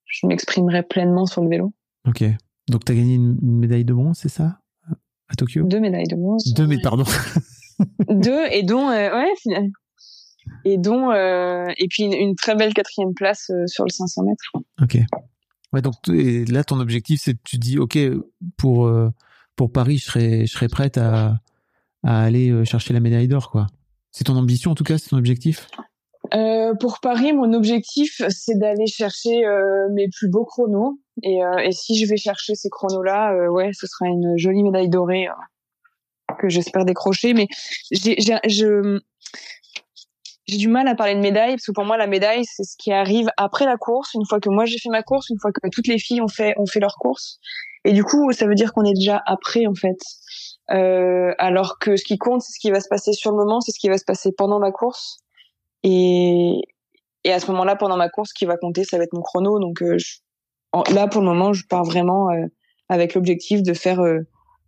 [0.07, 1.73] je m'exprimerai pleinement sur le vélo.
[2.09, 2.25] Ok.
[2.69, 4.59] Donc, tu as gagné une, une médaille de bronze, c'est ça?
[5.29, 6.53] À Tokyo Deux médailles de bronze.
[6.55, 7.05] Deux, mais pardon.
[8.09, 9.71] Deux et dont euh, ouais finalement.
[10.65, 14.23] et dont euh, et puis une, une très belle quatrième place euh, sur le 500
[14.25, 14.53] mètres.
[14.83, 14.99] ok.
[15.73, 17.99] Ouais, donc et là, ton objectif, c'est tu dis, ok,
[18.57, 19.11] pour euh,
[19.57, 21.41] pour Paris, je serais je serais prête à
[22.03, 23.67] à aller chercher la médaille d'or, quoi.
[24.13, 25.69] C'est ton ambition, en tout cas, c'est ton objectif?
[26.35, 30.99] Euh, pour Paris, mon objectif, c'est d'aller chercher euh, mes plus beaux chronos.
[31.23, 34.63] Et, euh, et si je vais chercher ces chronos-là, euh, ouais, ce sera une jolie
[34.63, 37.35] médaille dorée euh, que j'espère décrocher.
[37.35, 37.47] Mais
[37.91, 38.99] j'ai, j'ai,
[40.49, 42.93] du mal à parler de médaille parce que pour moi, la médaille, c'est ce qui
[42.93, 44.15] arrive après la course.
[44.15, 46.29] Une fois que moi j'ai fait ma course, une fois que toutes les filles ont
[46.29, 47.39] fait ont fait leur course.
[47.85, 49.99] Et du coup, ça veut dire qu'on est déjà après, en fait.
[50.71, 53.61] Euh, alors que ce qui compte, c'est ce qui va se passer sur le moment,
[53.61, 55.19] c'est ce qui va se passer pendant ma course.
[55.85, 56.61] Et,
[57.25, 59.23] et à ce moment-là, pendant ma course, ce qui va compter, ça va être mon
[59.23, 59.61] chrono.
[59.61, 60.19] Donc euh, je-
[60.73, 62.47] en- là, pour le moment, je pars vraiment euh,
[62.89, 64.21] avec l'objectif de faire euh,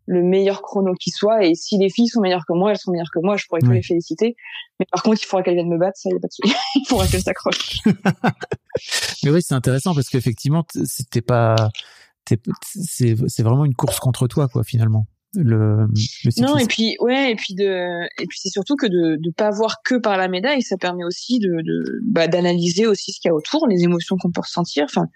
[0.07, 1.45] le meilleur chrono qui soit.
[1.45, 3.61] Et si les filles sont meilleures que moi, elles sont meilleures que moi, je pourrais
[3.61, 3.77] que Oui.
[3.77, 4.37] les féliciter.
[4.81, 6.55] Mais par contre, il faudra qu'elles viennent me battre, ça, y a pas de souci.
[6.77, 7.79] il faudra qu'elles s'accrochent.
[9.25, 11.57] Mais oui, c'est intéressant parce qu'effectivement, c'était pas,
[12.63, 15.07] c'est vraiment une course contre toi, quoi, finalement.
[15.35, 15.87] Le,
[16.25, 19.31] le Non, et puis ouais, et puis de, et puis c'est surtout que de de
[19.31, 23.21] pas voir que par la médaille, ça permet aussi de de bah, d'analyser aussi ce
[23.21, 24.85] qu'il y a autour, les émotions qu'on peut ressentir.
[24.85, 25.07] Enfin,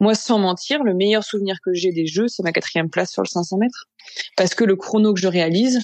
[0.00, 3.22] moi, sans mentir, le meilleur souvenir que j'ai des Jeux, c'est ma quatrième place sur
[3.22, 3.88] le 500 mètres,
[4.38, 5.80] parce que le chrono que je réalise,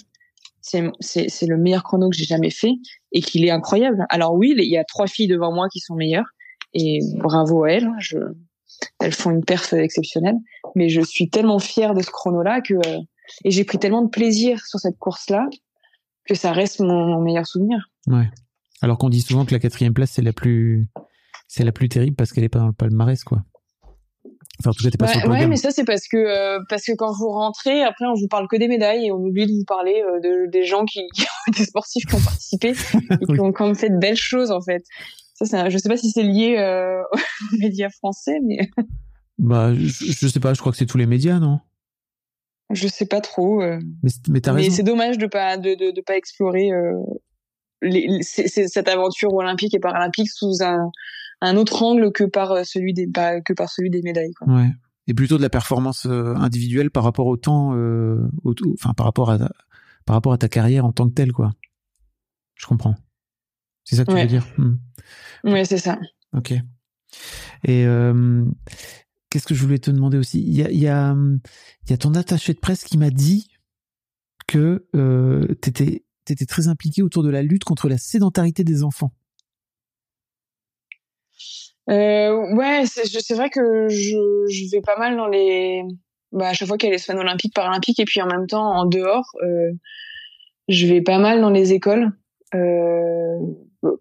[0.63, 2.73] c'est c'est c'est le meilleur chrono que j'ai jamais fait
[3.13, 4.07] et qu'il est incroyable.
[4.09, 6.31] Alors oui, il y a trois filles devant moi qui sont meilleures
[6.73, 7.85] et bravo à elles.
[7.85, 8.17] hein, Je,
[9.01, 10.37] elles font une perf exceptionnelle,
[10.75, 12.99] mais je suis tellement fière de ce chrono-là que euh,
[13.45, 15.49] et j'ai pris tellement de plaisir sur cette course-là
[16.27, 17.79] que ça reste mon, mon meilleur souvenir.
[18.07, 18.29] Ouais.
[18.83, 20.89] Alors qu'on dit souvent que la quatrième place, c'est la plus,
[21.49, 23.43] c'est la plus terrible parce qu'elle est pas dans le palmarès, quoi.
[24.61, 26.61] Enfin, en tout cas, t'es pas sur le ouais, mais ça c'est parce que euh,
[26.69, 29.47] parce que quand vous rentrez, après on vous parle que des médailles et on oublie
[29.47, 31.01] de vous parler euh, de des gens qui,
[31.57, 32.69] des sportifs qui ont participé
[33.21, 34.85] et qui ont quand même fait de belles choses en fait.
[35.35, 37.03] Ça, c'est un- je sais pas si c'est lié euh,
[37.53, 38.59] aux médias français, mais
[39.39, 41.59] Bah, je, je sais pas, je crois que c'est tous les médias, non?
[42.75, 43.63] Je sais pas trop.
[43.63, 43.79] euh.
[44.03, 44.77] Mais, c'est- mais t'as mais raison.
[44.77, 46.93] c'est dommage de pas de de, de pas explorer euh,
[47.83, 50.91] les, cette aventure olympique et paralympique sous un
[51.41, 54.33] un autre angle que par euh, celui des pas- que par celui des médailles.
[54.33, 54.55] Quoi.
[54.55, 54.71] Ouais.
[55.07, 59.31] Et plutôt de la performance individuelle par rapport au temps, euh, au, enfin, par rapport
[59.31, 59.53] à, ta-
[60.07, 61.53] par rapport à ta carrière en tant que telle, quoi.
[62.55, 62.95] Je comprends.
[63.85, 64.47] C'est ça que tu veux dire?
[64.57, 64.77] Hmm.
[65.45, 65.99] Ouais, c'est ça.
[66.35, 66.55] Ok.
[67.65, 67.85] Et
[69.35, 70.41] qu'est-ce que je voulais te demander aussi?
[70.41, 71.17] Il y a,
[71.99, 73.49] ton attaché de presse qui m'a dit
[74.47, 79.11] que euh, tu étais, très impliqué autour de la lutte contre la sédentarité des enfants.
[81.91, 85.83] Euh, ouais, c'est vrai que je, vais pas mal dans les.
[86.31, 88.47] Bah, à chaque fois qu'il y a les semaines olympiques, paralympiques, et puis en même
[88.47, 89.73] temps, en dehors, euh,
[90.69, 92.13] je vais pas mal dans les écoles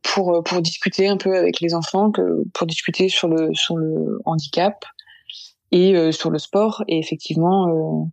[0.03, 2.11] pour discuter un peu avec les enfants,
[2.53, 4.85] pour discuter sur le handicap
[5.73, 6.83] et euh, sur le sport.
[6.87, 8.05] Et effectivement, euh,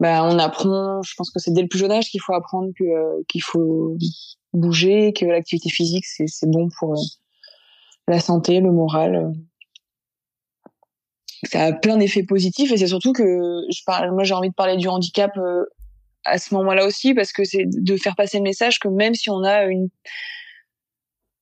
[0.00, 1.02] bah, on apprend.
[1.02, 3.42] Je pense que c'est dès le plus jeune âge qu'il faut apprendre que euh, qu'il
[3.42, 3.98] faut
[4.54, 6.94] bouger, que l'activité physique c'est bon pour
[8.08, 9.32] la santé, le moral.
[11.42, 14.54] Ça a plein d'effets positifs et c'est surtout que je parle, moi j'ai envie de
[14.54, 15.32] parler du handicap
[16.24, 19.28] à ce moment-là aussi parce que c'est de faire passer le message que même si
[19.28, 19.88] on a une,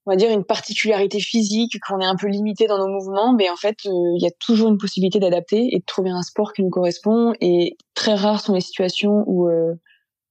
[0.07, 3.49] on va dire une particularité physique, qu'on est un peu limité dans nos mouvements, mais
[3.49, 6.53] en fait euh, il y a toujours une possibilité d'adapter et de trouver un sport
[6.53, 9.75] qui nous correspond et très rares sont les situations où euh,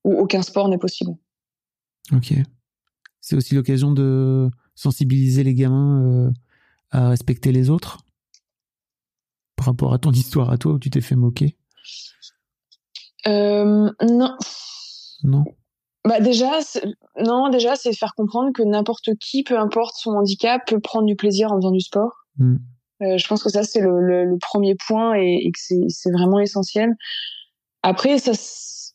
[0.04, 1.12] où aucun sport n'est possible.
[2.12, 2.34] Ok.
[3.22, 6.32] C'est aussi l'occasion de sensibiliser les gamins euh,
[6.92, 8.00] à respecter les autres?
[9.56, 11.56] Par rapport à ton histoire à toi où tu t'es fait moquer?
[13.28, 14.38] Euh, non,
[15.24, 15.46] Non?
[16.06, 16.60] Bah déjà,
[17.18, 21.16] non, déjà, c'est faire comprendre que n'importe qui, peu importe son handicap, peut prendre du
[21.16, 22.12] plaisir en faisant du sport.
[22.38, 22.58] Hmm.
[23.02, 26.12] Euh, je pense que ça c'est le, le, le premier point et, et que c'est
[26.12, 26.94] vraiment essentiel.
[27.82, 28.32] Après, ça,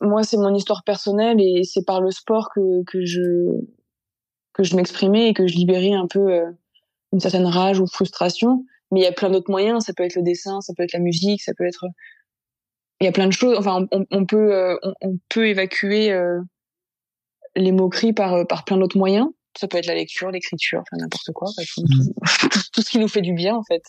[0.00, 3.20] moi c'est mon histoire personnelle et c'est par le sport que que je
[4.52, 6.50] que je m'exprimais et que je libérais un peu euh,
[7.12, 8.64] une certaine rage ou frustration.
[8.90, 9.84] Mais il y a plein d'autres moyens.
[9.84, 11.86] Ça peut être le dessin, ça peut être la musique, ça peut être
[13.00, 13.56] il y a plein de choses.
[13.58, 16.40] Enfin, on, on peut euh, on, on peut évacuer euh,
[17.58, 19.28] les moqueries par euh, par plein d'autres moyens.
[19.58, 22.90] Ça peut être la lecture, l'écriture, enfin n'importe quoi, enfin, tout, tout, tout- tout ce
[22.90, 23.82] qui nous fait du bien en fait.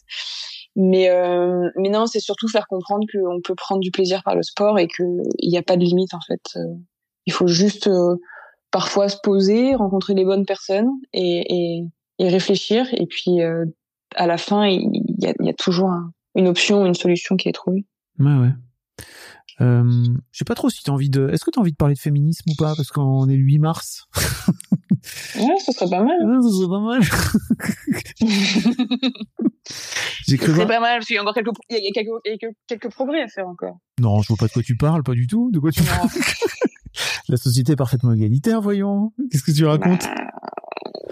[0.75, 4.43] Mais euh, mais non, c'est surtout faire comprendre qu'on peut prendre du plaisir par le
[4.43, 5.03] sport et que
[5.39, 6.41] il n'y a pas de limite en fait.
[6.55, 6.61] Euh,
[7.25, 8.15] Il faut juste euh,
[8.71, 11.83] parfois se poser, rencontrer les bonnes personnes et et,
[12.19, 12.87] et réfléchir.
[12.93, 13.65] Et puis euh,
[14.15, 14.89] à la fin, il
[15.19, 17.85] y a, il y a toujours un- une option, une solution qui est trouvée.
[18.19, 18.53] Ouais, ouais.
[19.61, 21.29] Euh, je sais pas trop si t'as envie de.
[21.29, 22.75] Est-ce que t'as envie de parler de féminisme ou pas?
[22.75, 24.07] Parce qu'on est le 8 mars.
[25.35, 26.17] Ouais, ce serait pas mal.
[26.21, 27.01] Ah, ça serait pas mal.
[30.27, 32.09] J'ai cru C'est pas mal parce qu'il y a encore quelques, il y a quelques,
[32.25, 33.77] il y a quelques, quelques progrès à faire encore.
[33.99, 35.51] Non, je vois pas de quoi tu parles, pas du tout.
[35.51, 36.09] De quoi tu parles?
[37.29, 39.13] La société est parfaitement égalitaire, voyons.
[39.31, 40.07] Qu'est-ce que tu racontes?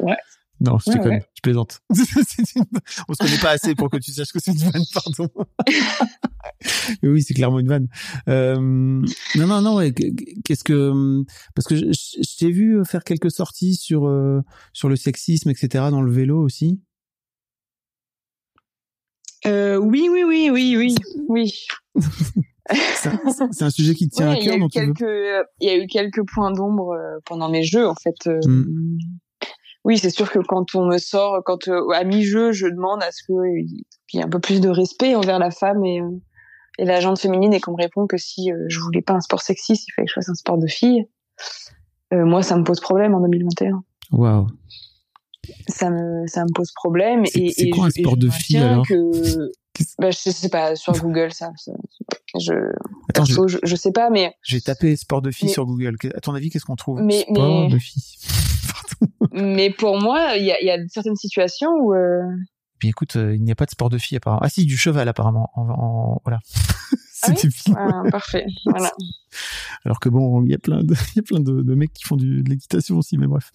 [0.02, 0.18] Ouais.
[0.60, 1.26] Non, je Ouais, déconne, ouais.
[1.36, 1.80] je plaisante.
[2.56, 2.64] Une-
[3.08, 5.30] On se connaît pas assez pour que tu saches que c'est une vanne, pardon.
[7.04, 7.88] Mais oui, c'est clairement une vanne.
[8.28, 9.06] Euh, non,
[9.48, 9.76] non, non.
[9.76, 9.94] ouais,
[10.44, 14.42] Qu'est-ce que parce que je, t'ai vu faire quelques sorties sur euh,
[14.74, 15.86] sur le sexisme, etc.
[15.92, 16.82] dans le vélo aussi.
[19.46, 20.96] Euh, oui, oui, oui, oui, oui,
[21.30, 21.54] oui.
[23.54, 25.68] C'est un- sujet qui te tient Ouais, à il y a cœur, eu quelques, il
[25.68, 28.16] y a eu quelques points d'ombre euh, pendant mes jeux en fait.
[28.28, 28.98] euh, Mm.
[29.88, 33.10] Oui, c'est sûr que quand on me sort, quand euh, à mi-jeu, je demande à
[33.14, 33.84] ce qu'il
[34.14, 36.10] y ait un peu plus de respect envers la femme et, euh,
[36.78, 39.22] et la gente féminine et qu'on me répond que si euh, je voulais pas un
[39.22, 41.06] sport sexiste, il fallait que je fasse un sport de fille.
[42.14, 43.82] Euh, moi, ça me pose problème en 2021.
[44.12, 44.48] Waouh.
[45.70, 47.26] Ça me, ça me pose problème.
[47.26, 48.94] C'est- et, c'est et quoi un sport je de fille, alors que,
[50.00, 51.52] bah, je sais pas sur Google ça.
[51.56, 51.72] ça-
[52.38, 52.52] Je,
[53.08, 55.54] Attends, je, perso, je, je sais pas, mais je vais taper sport de filles Mais-
[55.54, 55.96] sur Google.
[56.14, 57.02] À ton avis, qu'est-ce qu'on trouve?
[57.02, 58.04] Mais- Sport mais- de filles.
[59.32, 62.22] Mais pour moi, il y a, il y a certaines situations où euh,
[62.80, 64.42] Puis écoute, euh, il n'y a pas de sport de filles apparemment.
[64.44, 65.50] Ah si, du cheval apparemment.
[65.56, 66.40] En, en- voilà.
[67.24, 68.46] Ah oui ah, parfait.
[68.68, 68.92] Voilà.
[69.86, 71.92] Alors que bon, il y a plein de, il y a plein de, de mecs
[71.92, 73.50] qui font du, de l'équitation aussi, mais bref.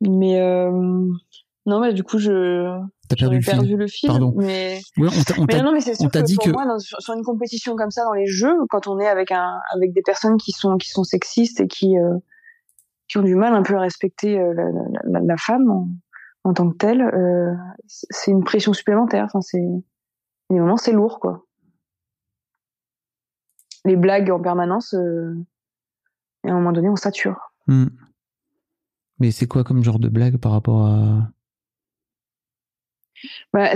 [0.00, 0.70] Mais euh,
[1.66, 3.52] non, mais du coup, je T'as perdu le fil.
[3.52, 4.08] perdu le fil.
[4.08, 4.34] Pardon.
[4.36, 5.08] Mais, Ouais,
[5.38, 7.22] on t'a, non, mais c'est sûr que dit pour que- moi, dans- sur sur une
[7.22, 10.50] compétition comme ça dans les jeux, quand on est avec un avec des personnes qui
[10.52, 12.16] sont qui sont sexistes et qui euh,
[13.08, 15.88] qui ont du mal un peu à respecter euh, la, la, la, la femme en,
[16.44, 17.52] en tant que telle, euh,
[17.86, 19.24] c'est une pression supplémentaire.
[19.24, 19.58] Enfin, c'est
[20.50, 21.44] des moments, c'est lourd, quoi.
[23.84, 25.34] Les blagues en permanence, euh,
[26.44, 27.52] et à un moment donné, on sature.
[27.66, 27.86] Hmm.
[29.18, 31.28] Mais c'est quoi comme genre de blague par rapport à
[33.52, 33.70] Bah,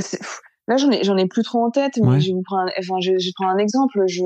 [0.68, 2.20] là, j'en ai, j'en ai plus trop en tête, mais Ouais.
[2.20, 4.02] je vais vous prendre, un, enfin, je, prendre un exemple.
[4.06, 4.22] Je,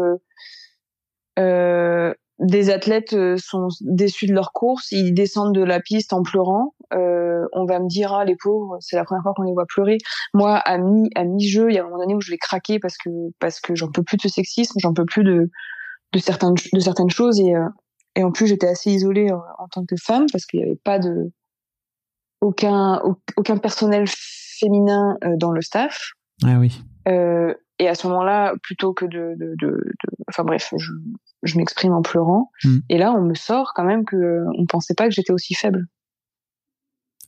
[1.39, 6.23] euh, des athlètes euh, sont déçus de leur course, ils descendent de la piste en
[6.23, 6.75] pleurant.
[6.93, 9.67] Euh, on va me dire ah les pauvres, c'est la première fois qu'on les voit
[9.67, 9.99] pleurer.
[10.35, 12.79] Moi, à mi à mi-jeu, il y a un moment donné où je vais craquer
[12.81, 13.09] parce que
[13.39, 15.51] parce que j'en peux plus de ce sexisme, j'en peux plus de
[16.13, 17.69] de certaines de certaines choses et euh,
[18.17, 20.79] et en plus j'étais assez isolée en, en tant que femme parce qu'il y avait
[20.85, 21.31] pas de
[22.41, 26.11] aucun au- aucun personnel féminin euh, dans le staff.
[26.45, 26.83] Ah oui.
[27.09, 29.95] Euh, et à ce moment-là, plutôt que de, de, de, de-
[30.29, 30.93] enfin bref, je,
[31.43, 32.51] je m'exprime en pleurant.
[32.65, 32.79] Mm.
[32.89, 35.55] Et là, on me sort quand même que euh, on pensait pas que j'étais aussi
[35.55, 35.87] faible.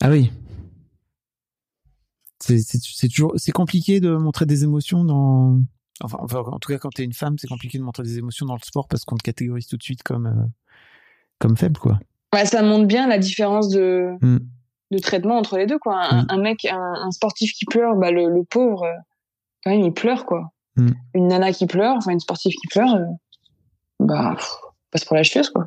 [0.01, 0.31] Ah oui.
[2.41, 5.59] C'est, toujours, c'est compliqué de montrer des émotions dans,
[6.03, 8.47] enfin, enfin, en tout cas, quand t'es une femme, c'est compliqué de montrer des émotions
[8.47, 10.47] dans le sport parce qu'on te catégorise tout de suite comme, euh,
[11.41, 11.99] comme faible, quoi.
[12.35, 14.39] Ouais, ça montre bien la différence de, Mm.
[14.93, 15.97] de traitement entre les deux, quoi.
[16.01, 16.27] Un, Mm.
[16.29, 18.93] un mec, un, un sportif qui pleure, bah le, le pauvre, euh,
[19.67, 20.53] quand même, il pleure, quoi.
[20.77, 20.91] Mm.
[21.15, 23.05] Une nana qui pleure, enfin une sportive qui pleure, euh,
[23.99, 24.49] bah pff,
[24.93, 25.67] passe pour la chieuse, quoi.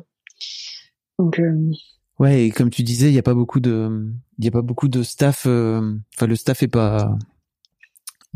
[1.18, 1.70] Donc euh,
[2.18, 4.88] Ouais, et comme tu disais, il y a pas beaucoup de, il a pas beaucoup
[4.88, 5.44] de staff.
[5.46, 7.14] euh, Enfin, le staff est pas,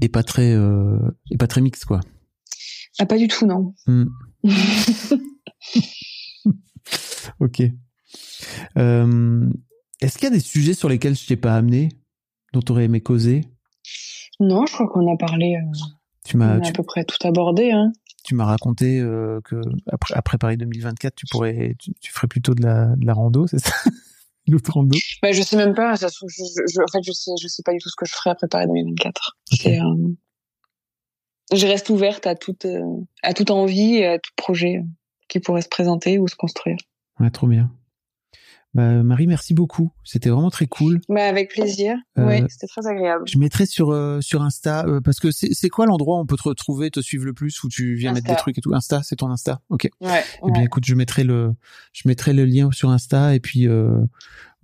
[0.02, 0.50] est pas très,
[1.30, 2.00] est pas très mix, quoi.
[2.98, 3.74] ah pas du tout, non.
[3.86, 4.04] Mm.
[7.40, 7.62] Ok.
[8.76, 9.48] Euh,
[10.02, 11.88] est-ce qu'il y a des sujets sur lesquels je t'ai pas amené,
[12.52, 13.46] dont tu aurais aimé causer?
[14.40, 15.76] Non, je crois qu'on a parlé, euh,
[16.24, 17.92] Tu m'as, tu, à peu près tout abordé, hein.
[18.24, 19.56] tu m'as raconté euh, que
[19.90, 23.46] après, après Paris 2024, tu pourrais, tu, tu ferais plutôt de la, de la rando,
[23.46, 23.70] c'est ça?
[24.48, 24.96] L'autre rando?
[25.22, 25.96] Bah, je sais même pas.
[25.96, 27.96] Ça, se trouve, je, je- en fait, je sais, je sais pas du tout ce
[27.96, 29.36] que je ferai après Paris 2024.
[29.52, 29.58] Ok.
[29.62, 30.08] C'est, euh,
[31.52, 32.82] je reste ouverte à toute, euh,
[33.22, 34.82] à toute envie et à tout projet
[35.28, 36.76] qui pourrait se présenter ou se construire.
[37.20, 37.70] Ouais, trop bien.
[38.74, 39.92] Bah, Marie, merci beaucoup.
[40.04, 41.00] C'était vraiment très cool.
[41.08, 41.96] Bah, avec plaisir.
[42.18, 43.24] Euh, oui, c'était très agréable.
[43.26, 46.36] Je mettrai sur euh, sur Insta euh, parce que c'est quoi l'endroit où on peut
[46.36, 48.74] te retrouver, te suivre le plus, où tu viens mettre des trucs et tout?
[48.74, 49.60] Insta, c'est ton Insta.
[49.70, 49.88] Ok.
[50.00, 50.24] Ouais.
[50.46, 51.52] Eh bien, écoute, je mettrai le,
[51.92, 54.00] je mettrai le lien sur Insta et puis, euh,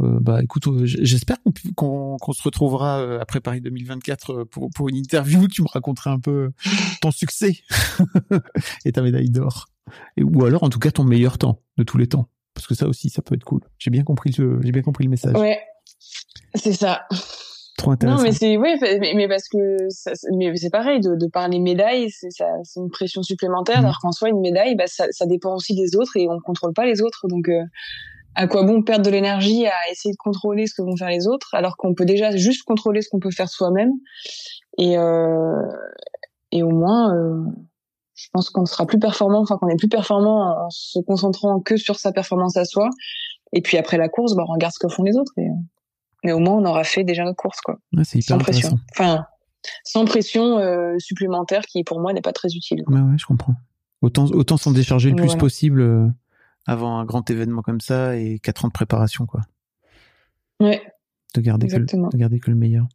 [0.00, 1.36] euh, bah, écoute, euh, j'espère
[1.76, 5.46] qu'on qu'on se retrouvera euh, après Paris 2024 euh, pour pour une interview.
[5.50, 6.52] Tu me raconteras un peu
[7.00, 7.58] ton succès
[8.84, 9.66] et ta médaille d'or,
[10.20, 12.86] ou alors en tout cas ton meilleur temps de tous les temps, parce que ça
[12.86, 13.60] aussi, ça peut être cool.
[13.78, 15.36] J'ai bien compris le, j'ai bien compris le message.
[15.36, 15.58] Ouais.
[16.54, 17.02] C'est ça.
[17.78, 18.18] Trop intéressant.
[18.18, 21.58] Non, mais c'est ouais, mais, mais parce que ça- mais c'est pareil de, de parler
[21.60, 23.78] médaille, c'est ça, c'est une pression supplémentaire.
[23.78, 23.84] Mhm.
[23.84, 26.74] Alors qu'en soi, une médaille, bah, ça, ça dépend aussi des autres et on contrôle
[26.74, 27.26] pas les autres.
[27.28, 27.62] Donc, euh,
[28.34, 31.26] à quoi bon perdre de l'énergie à essayer de contrôler ce que vont faire les
[31.26, 33.92] autres, alors qu'on peut déjà juste contrôler ce qu'on peut faire soi-même.
[34.78, 35.62] Et euh,
[36.52, 37.44] et au moins, euh,
[38.22, 41.76] je pense qu'on sera plus performant, enfin qu'on est plus performant en se concentrant que
[41.76, 42.90] sur sa performance à soi.
[43.52, 45.32] Et puis après la course, bah, on regarde ce que font les autres.
[45.38, 45.48] Et,
[46.24, 48.78] mais au moins, on aura fait déjà notre course, quoi Ouais, c'est hyper sans pression.
[48.92, 49.24] Enfin,
[49.84, 52.82] sans pression euh, supplémentaire qui pour moi n'est pas très utile.
[52.88, 53.54] Ouais, ouais, je comprends.
[54.02, 55.40] Autant, autant s'en décharger le plus Voilà.
[55.40, 56.06] possible euh,
[56.66, 59.40] avant un grand événement comme ça et quatre ans de préparation, quoi.
[60.60, 60.82] Ouais,
[61.34, 62.08] De garder, que, le- Exactement.
[62.08, 62.86] de garder que le meilleur.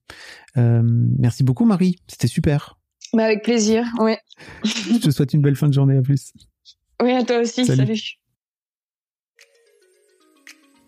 [0.58, 1.98] Euh, merci beaucoup, Marie.
[2.08, 2.78] C'était super.
[3.14, 3.86] Mais avec plaisir.
[4.00, 4.20] Ouais.
[4.64, 5.98] Je te souhaite une belle fin de journée.
[5.98, 6.34] À plus.
[7.02, 7.66] Oui, à toi aussi.
[7.66, 7.86] Salut.
[7.86, 8.02] Salut.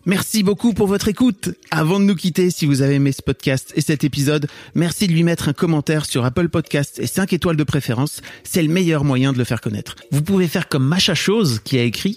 [0.06, 1.50] Merci beaucoup pour votre écoute.
[1.70, 5.12] Avant de nous quitter, si vous avez aimé ce podcast et cet épisode, merci de
[5.12, 8.22] lui mettre un commentaire sur Apple Podcast et 5 étoiles de préférence.
[8.42, 9.96] C'est le meilleur moyen de le faire connaître.
[10.10, 12.16] Vous pouvez faire comme Macha Chose qui a écrit